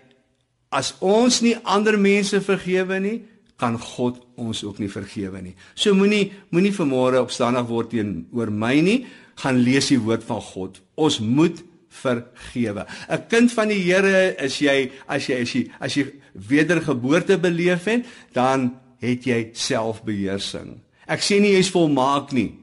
as 0.70 0.94
ons 1.02 1.42
nie 1.42 1.56
ander 1.64 1.98
mense 1.98 2.42
vergewe 2.46 3.00
nie, 3.02 3.18
kan 3.60 3.76
God 3.80 4.22
ons 4.40 4.64
ook 4.64 4.78
nie 4.80 4.90
vergewe 4.92 5.42
nie. 5.42 5.56
So 5.76 5.94
moenie 5.94 6.30
moenie 6.54 6.72
vanmôre 6.72 7.20
opstandig 7.20 7.68
word 7.68 7.90
teenoor 7.92 8.52
my 8.52 8.78
nie. 8.82 9.00
Gaan 9.40 9.60
lees 9.64 9.90
die 9.92 10.00
woord 10.00 10.24
van 10.28 10.42
God. 10.44 10.80
Ons 10.96 11.20
moet 11.20 11.64
vergewe. 11.89 12.86
'n 13.10 13.28
Kind 13.28 13.52
van 13.52 13.67
die 13.67 13.84
Here 13.84 14.36
is 14.38 14.60
jy 14.60 14.91
as 15.08 15.28
jy 15.28 15.41
as 15.41 15.54
jy 15.54 15.71
as 15.80 15.93
jy 15.95 16.06
wedergeboorte 16.34 17.38
beleef 17.38 17.86
het, 17.86 18.06
dan 18.34 18.80
het 18.99 19.23
jy 19.23 19.49
selfbeheersing. 19.54 20.80
Ek 21.08 21.19
sê 21.19 21.39
nie 21.39 21.54
jy's 21.54 21.71
volmaak 21.71 22.32
nie 22.32 22.60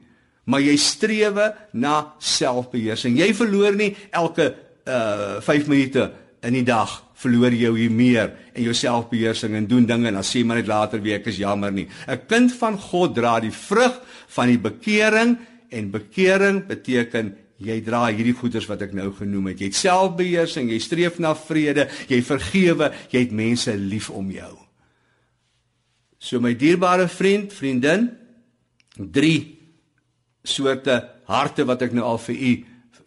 maar 0.47 0.63
jy 0.63 0.77
strewe 0.79 1.49
na 1.75 2.13
selfbeheersing. 2.23 3.17
Jy 3.19 3.33
verloor 3.35 3.75
nie 3.77 3.91
elke 4.15 4.53
uh 4.87 5.41
5 5.43 5.67
minute 5.67 6.07
in 6.47 6.55
die 6.55 6.63
dag 6.67 6.91
verloor 7.17 7.51
jy 7.51 7.71
hier 7.75 7.91
meer 7.91 8.29
en 8.53 8.61
jou 8.63 8.75
selfbeheersing 8.77 9.57
en 9.57 9.67
doen 9.67 9.87
dinge 9.89 10.07
en 10.07 10.19
dan 10.19 10.25
sê 10.25 10.45
maar 10.45 10.61
net 10.61 10.69
later 10.69 11.01
weer 11.03 11.19
ek 11.19 11.27
is 11.33 11.41
jammer 11.41 11.71
nie. 11.71 11.87
'n 12.07 12.21
Kind 12.27 12.53
van 12.55 12.77
God 12.77 13.15
dra 13.15 13.39
die 13.39 13.51
vrug 13.51 13.99
van 14.27 14.47
die 14.47 14.57
bekering 14.57 15.37
en 15.69 15.91
bekering 15.91 16.63
beteken 16.67 17.35
jy 17.57 17.79
dra 17.85 18.03
hierdie 18.11 18.35
goeders 18.37 18.67
wat 18.69 18.83
ek 18.85 18.93
nou 18.97 19.09
genoem 19.17 19.51
het. 19.51 19.61
Jy 19.61 19.71
het 19.71 19.79
selfbeheersing, 19.79 20.69
jy 20.69 20.79
streef 20.83 21.17
na 21.23 21.33
vrede, 21.37 21.87
jy 22.09 22.21
vergewe, 22.25 22.91
jy 23.13 23.25
het 23.25 23.35
mense 23.35 23.73
lief 23.77 24.11
om 24.13 24.29
jou. 24.31 24.53
So 26.21 26.41
my 26.41 26.53
dierbare 26.57 27.07
vriend, 27.09 27.53
vriendin, 27.53 28.09
drie 28.97 29.57
soorte 30.47 31.01
harte 31.27 31.65
wat 31.67 31.83
ek 31.85 31.95
nou 31.97 32.05
al 32.07 32.21
vir 32.21 32.35
u 32.37 32.53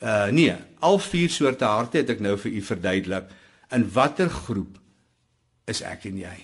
uh 0.01 0.31
nee, 0.33 0.53
al 0.81 0.97
vier 1.05 1.29
soorte 1.29 1.67
harte 1.69 2.01
het 2.01 2.11
ek 2.15 2.23
nou 2.25 2.37
vir 2.41 2.55
u 2.57 2.61
verduidelik. 2.65 3.33
In 3.77 3.85
watter 3.93 4.31
groep 4.33 4.79
is 5.69 5.83
ek 5.85 6.07
en 6.09 6.17
jy? 6.19 6.37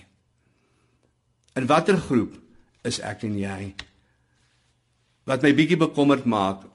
In 1.57 1.65
watter 1.65 1.97
groep 1.97 2.35
is 2.85 2.99
ek 3.01 3.25
en 3.25 3.37
jy? 3.39 3.73
Wat 5.27 5.41
my 5.43 5.51
bietjie 5.57 5.79
bekommerd 5.81 6.27
maak 6.29 6.67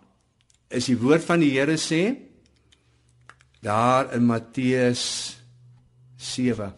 is 0.72 0.88
die 0.90 0.98
woord 0.98 1.24
van 1.24 1.42
die 1.42 1.52
Here 1.54 1.76
sê 1.80 2.16
daar 3.62 4.12
in 4.16 4.26
Matteus 4.26 5.04
7 6.18 6.72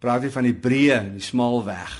praat 0.00 0.24
hy 0.24 0.30
van 0.32 0.48
die 0.48 0.56
breë 0.56 0.98
en 0.98 1.16
die 1.18 1.24
smal 1.24 1.60
weg. 1.66 1.92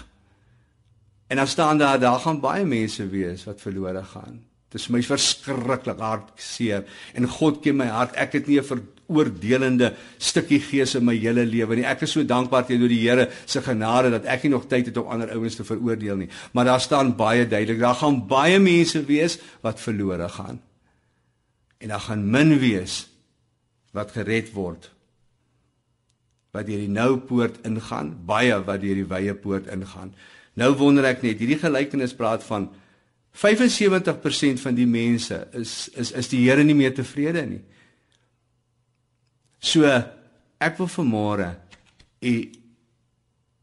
En 1.31 1.41
dan 1.41 1.49
staan 1.49 1.79
daar 1.79 2.01
daar 2.01 2.21
gaan 2.21 2.41
baie 2.43 2.65
mense 2.67 3.07
wees 3.09 3.45
wat 3.47 3.61
verlore 3.61 4.03
gaan. 4.13 4.41
Dit 4.71 4.81
is 4.81 4.89
my 4.89 5.01
verskriklik 5.03 5.99
hartseer 5.99 6.87
en 7.19 7.29
God 7.29 7.61
ken 7.63 7.79
my 7.81 7.89
hart. 7.91 8.15
Ek 8.15 8.33
het 8.39 8.47
nie 8.47 8.59
'n 8.61 8.65
veroordelende 8.65 9.95
stukkie 10.19 10.61
gees 10.61 10.95
in 10.95 11.05
my 11.05 11.17
hele 11.17 11.45
lewe 11.45 11.77
nie. 11.77 11.85
Ek 11.85 12.03
is 12.03 12.13
so 12.13 12.23
dankbaar 12.23 12.67
teenoor 12.67 12.89
die 12.89 13.09
Here 13.09 13.29
se 13.47 13.61
genade 13.63 14.11
dat 14.11 14.25
ek 14.25 14.43
nie 14.43 14.51
nog 14.51 14.67
tyd 14.67 14.87
het 14.87 14.97
om 14.97 15.07
ander 15.07 15.31
ouens 15.31 15.57
te 15.57 15.65
veroordeel 15.65 16.17
nie. 16.17 16.29
Maar 16.53 16.65
daar 16.65 16.81
staan 16.81 17.17
baie 17.17 17.49
duidelik, 17.49 17.81
daar 17.81 17.95
gaan 17.95 18.27
baie 18.27 18.59
mense 18.59 19.05
wees 19.05 19.39
wat 19.61 19.81
verlore 19.81 20.29
gaan. 20.29 20.61
En 21.81 21.89
daar 21.89 22.05
gaan 22.07 22.27
min 22.31 22.59
wees 22.61 23.07
wat 23.97 24.13
gered 24.15 24.53
word. 24.53 24.91
Wat 26.55 26.67
deur 26.67 26.83
die 26.83 26.91
nou 26.91 27.17
poort 27.25 27.61
ingaan, 27.67 28.13
baie 28.27 28.59
wat 28.67 28.83
deur 28.83 28.99
die 28.99 29.09
wye 29.09 29.35
poort 29.35 29.71
ingaan. 29.71 30.13
Nou 30.59 30.75
wonder 30.77 31.07
ek 31.09 31.23
net, 31.25 31.41
hierdie 31.41 31.61
gelykenis 31.63 32.15
praat 32.17 32.45
van 32.45 32.69
75% 33.33 34.61
van 34.61 34.75
die 34.75 34.89
mense 34.91 35.37
is 35.55 35.89
is 35.95 36.11
is 36.19 36.29
die 36.33 36.43
Here 36.43 36.65
nie 36.67 36.75
meer 36.75 36.95
tevrede 36.95 37.45
nie. 37.47 37.63
So 39.61 39.87
ek 39.87 40.79
wil 40.79 40.91
vanmôre 40.91 41.55
u 42.21 42.35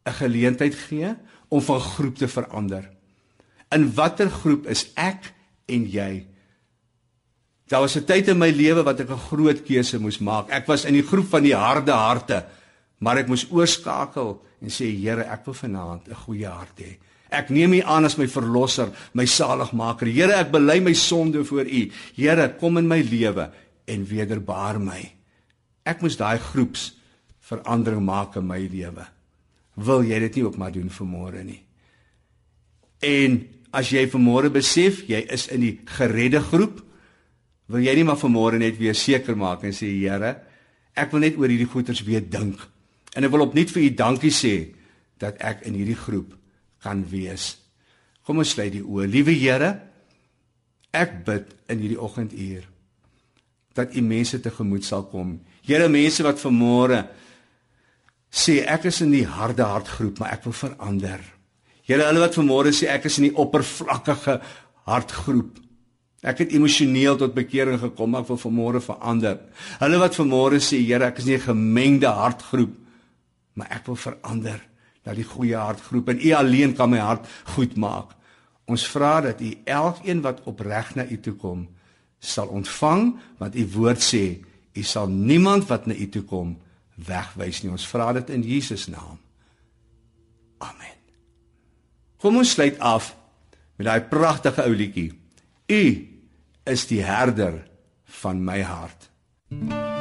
'n 0.07 0.13
geleentheid 0.21 0.75
gee 0.75 1.15
om 1.49 1.61
van 1.61 1.79
groep 1.79 2.15
te 2.17 2.27
verander. 2.27 2.89
In 3.71 3.93
watter 3.93 4.29
groep 4.29 4.67
is 4.67 4.87
ek 4.95 5.33
en 5.65 5.89
jy? 5.91 6.25
Daar 7.67 7.81
was 7.81 7.95
'n 7.95 8.05
tyd 8.05 8.27
in 8.27 8.37
my 8.37 8.49
lewe 8.49 8.83
wat 8.83 8.99
ek 8.99 9.09
'n 9.09 9.27
groot 9.29 9.63
keuse 9.63 9.99
moes 9.99 10.19
maak. 10.19 10.49
Ek 10.49 10.67
was 10.67 10.85
in 10.85 10.93
die 10.93 11.03
groep 11.03 11.27
van 11.27 11.43
die 11.43 11.55
harde 11.55 11.91
harte, 11.91 12.45
maar 12.99 13.17
ek 13.17 13.27
moes 13.27 13.47
oorskakel 13.51 14.41
en 14.61 14.69
sê 14.69 14.85
Here, 14.85 15.23
ek 15.23 15.45
wil 15.45 15.53
vanaand 15.53 16.07
'n 16.07 16.15
goeie 16.15 16.47
hart 16.47 16.79
hê. 16.79 16.97
Ek 17.29 17.49
neem 17.49 17.73
U 17.73 17.81
aan 17.81 18.05
as 18.05 18.17
my 18.17 18.27
verlosser, 18.27 18.89
my 19.13 19.25
saligmaker. 19.25 20.07
Here, 20.07 20.33
ek 20.33 20.51
bely 20.51 20.79
my 20.79 20.93
sonde 20.93 21.43
voor 21.43 21.65
U. 21.65 21.91
Here, 22.15 22.55
kom 22.59 22.77
in 22.77 22.87
my 22.87 23.01
lewe 23.01 23.51
en 23.85 24.05
wederbaar 24.05 24.79
my. 24.79 25.11
Ek 25.85 26.01
moes 26.01 26.17
daai 26.17 26.39
groeps 26.39 26.93
verandering 27.39 28.03
maak 28.03 28.35
in 28.35 28.47
my 28.47 28.59
lewe. 28.59 29.05
Wil 29.75 30.03
jy 30.03 30.19
dit 30.19 30.35
nie 30.35 30.45
ook 30.45 30.57
maar 30.57 30.71
doen 30.71 30.89
vanmôre 30.89 31.43
nie? 31.43 31.61
En 33.03 33.47
as 33.71 33.91
jy 33.93 34.07
vanmôre 34.09 34.49
besef 34.51 35.03
jy 35.07 35.19
is 35.29 35.47
in 35.53 35.61
die 35.61 35.79
geredde 35.85 36.41
groep, 36.41 36.81
wil 37.67 37.83
jy 37.83 37.93
nie 37.97 38.05
maar 38.07 38.19
vanmôre 38.19 38.59
net 38.61 38.77
weer 38.79 38.95
seker 38.95 39.35
maak 39.35 39.65
en 39.67 39.75
sê 39.75 39.89
Here, 39.91 40.35
ek 40.97 41.11
wil 41.13 41.23
net 41.25 41.37
oor 41.37 41.51
hierdie 41.51 41.69
goeters 41.69 42.03
weer 42.07 42.23
dink. 42.23 42.59
En 43.15 43.25
ek 43.25 43.33
wil 43.33 43.45
opnuut 43.47 43.71
vir 43.73 43.83
U 43.83 43.89
dankie 43.97 44.33
sê 44.33 44.55
dat 45.21 45.39
ek 45.43 45.65
in 45.67 45.77
hierdie 45.77 45.97
groep 45.97 46.33
kan 46.83 47.03
wees. 47.11 47.55
Kom 48.25 48.41
ons 48.43 48.55
sluit 48.55 48.73
die 48.73 48.83
oë. 48.83 49.07
Liewe 49.11 49.35
Here, 49.35 49.71
ek 50.95 51.21
bid 51.27 51.53
in 51.71 51.83
hierdie 51.83 52.01
oggenduur 52.01 52.65
dat 53.77 53.93
U 53.93 54.01
mense 54.01 54.39
tegemoet 54.41 54.85
sal 54.87 55.05
kom. 55.11 55.35
Here, 55.67 55.85
mense 55.91 56.23
wat 56.25 56.39
vanmôre 56.41 57.03
sê 58.33 58.61
ek 58.65 58.87
is 58.89 59.01
in 59.05 59.13
die 59.13 59.25
harde 59.27 59.65
hartgroep, 59.65 60.17
maar 60.19 60.33
ek 60.33 60.47
wil 60.47 60.55
verander. 60.57 61.21
Here, 61.87 62.07
hulle 62.07 62.23
wat 62.23 62.37
vanmôre 62.37 62.73
sê 62.75 62.89
ek 62.91 63.05
is 63.09 63.19
in 63.21 63.29
die 63.29 63.37
oppervlakkige 63.37 64.39
hartgroep. 64.89 65.66
Ek 66.25 66.39
het 66.41 66.51
emosioneel 66.51 67.17
tot 67.17 67.35
bekering 67.35 67.79
gekom, 67.79 68.09
maar 68.09 68.23
ek 68.25 68.31
wil 68.31 68.39
vanmôre 68.41 68.81
verander. 68.81 69.37
Hulle 69.77 69.99
wat 70.01 70.17
vanmôre 70.17 70.57
sê, 70.57 70.79
Here, 70.81 71.05
ek 71.05 71.19
is 71.19 71.25
nie 71.25 71.37
'n 71.37 71.49
gemengde 71.53 72.07
hartgroep, 72.07 72.73
maar 73.53 73.67
ek 73.69 73.85
wil 73.85 73.95
verander 73.95 74.61
na 75.07 75.13
die 75.13 75.23
goeie 75.23 75.55
hartgroep 75.55 76.09
en 76.09 76.19
U 76.19 76.31
alleen 76.35 76.75
kan 76.75 76.89
my 76.89 76.99
hart 76.99 77.27
goed 77.55 77.77
maak. 77.79 78.11
Ons 78.67 78.87
vra 78.91 79.21
dat 79.21 79.41
U 79.41 79.53
elkeen 79.63 80.21
wat 80.21 80.43
opreg 80.43 80.95
na 80.95 81.05
U 81.07 81.19
toe 81.19 81.33
kom 81.39 81.67
sal 82.19 82.47
ontvang 82.47 83.13
want 83.39 83.55
U 83.55 83.65
woord 83.77 84.01
sê 84.03 84.43
U 84.75 84.83
sal 84.83 85.07
niemand 85.07 85.69
wat 85.71 85.87
na 85.87 85.95
U 85.95 86.07
toe 86.09 86.23
kom 86.27 86.57
wegwys 87.07 87.61
nie. 87.63 87.71
Ons 87.71 87.87
vra 87.87 88.11
dit 88.17 88.29
in 88.33 88.43
Jesus 88.43 88.87
naam. 88.89 89.17
Amen. 90.57 90.97
Kom 92.21 92.37
ons 92.37 92.51
sluit 92.51 92.77
af 92.79 93.13
met 93.77 93.87
daai 93.87 94.01
pragtige 94.09 94.65
ou 94.65 94.73
liedjie. 94.73 95.11
U 95.67 95.83
is 96.63 96.87
die 96.87 97.03
herder 97.03 97.67
van 98.03 98.43
my 98.43 98.61
hart. 98.61 99.09
Mm. 99.47 99.71
niks 99.71 99.96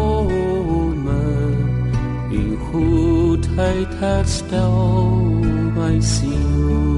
u 2.31 2.57
goedheid 2.71 3.93
herstel 3.99 4.75
my 5.75 6.01
siel 6.01 6.96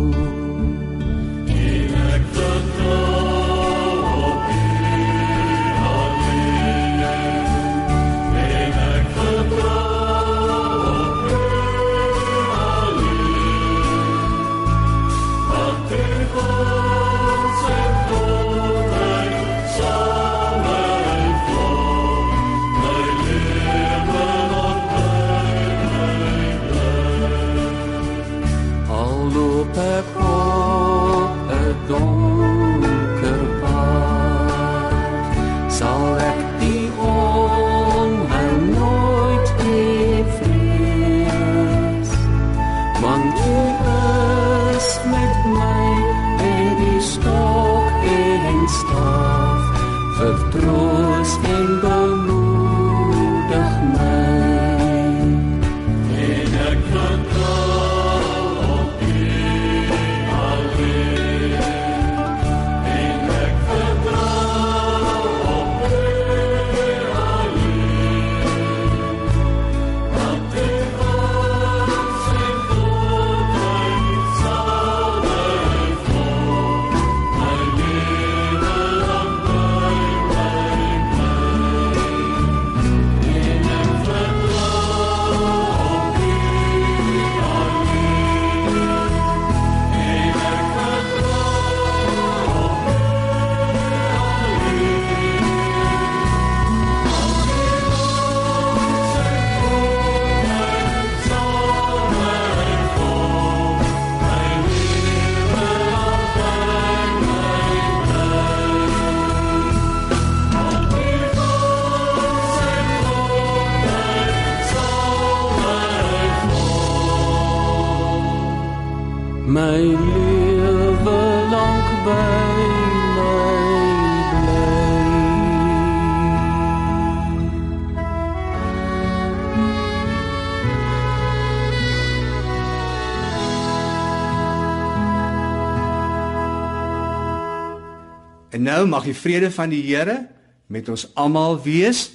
En 138.60 138.66
nou 138.66 138.88
mag 138.92 139.06
die 139.08 139.16
vrede 139.16 139.48
van 139.56 139.72
die 139.72 139.80
Here 139.88 140.28
met 140.68 140.90
ons 140.92 141.06
almal 141.16 141.62
wees 141.64 142.10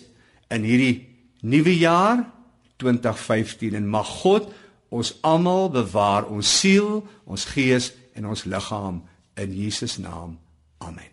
in 0.53 0.67
hierdie 0.69 1.07
nuwe 1.41 1.73
jaar 1.79 2.21
2015 2.77 3.79
en 3.79 3.89
mag 3.89 4.11
God 4.21 4.51
ons 4.93 5.15
almal 5.25 5.71
bewaar 5.73 6.29
ons 6.29 6.59
siel, 6.61 7.01
ons 7.25 7.49
gees 7.57 7.95
en 8.13 8.29
ons 8.29 8.45
liggaam 8.45 9.01
in 9.41 9.57
Jesus 9.57 9.97
naam. 9.97 10.37
Amen. 10.85 11.09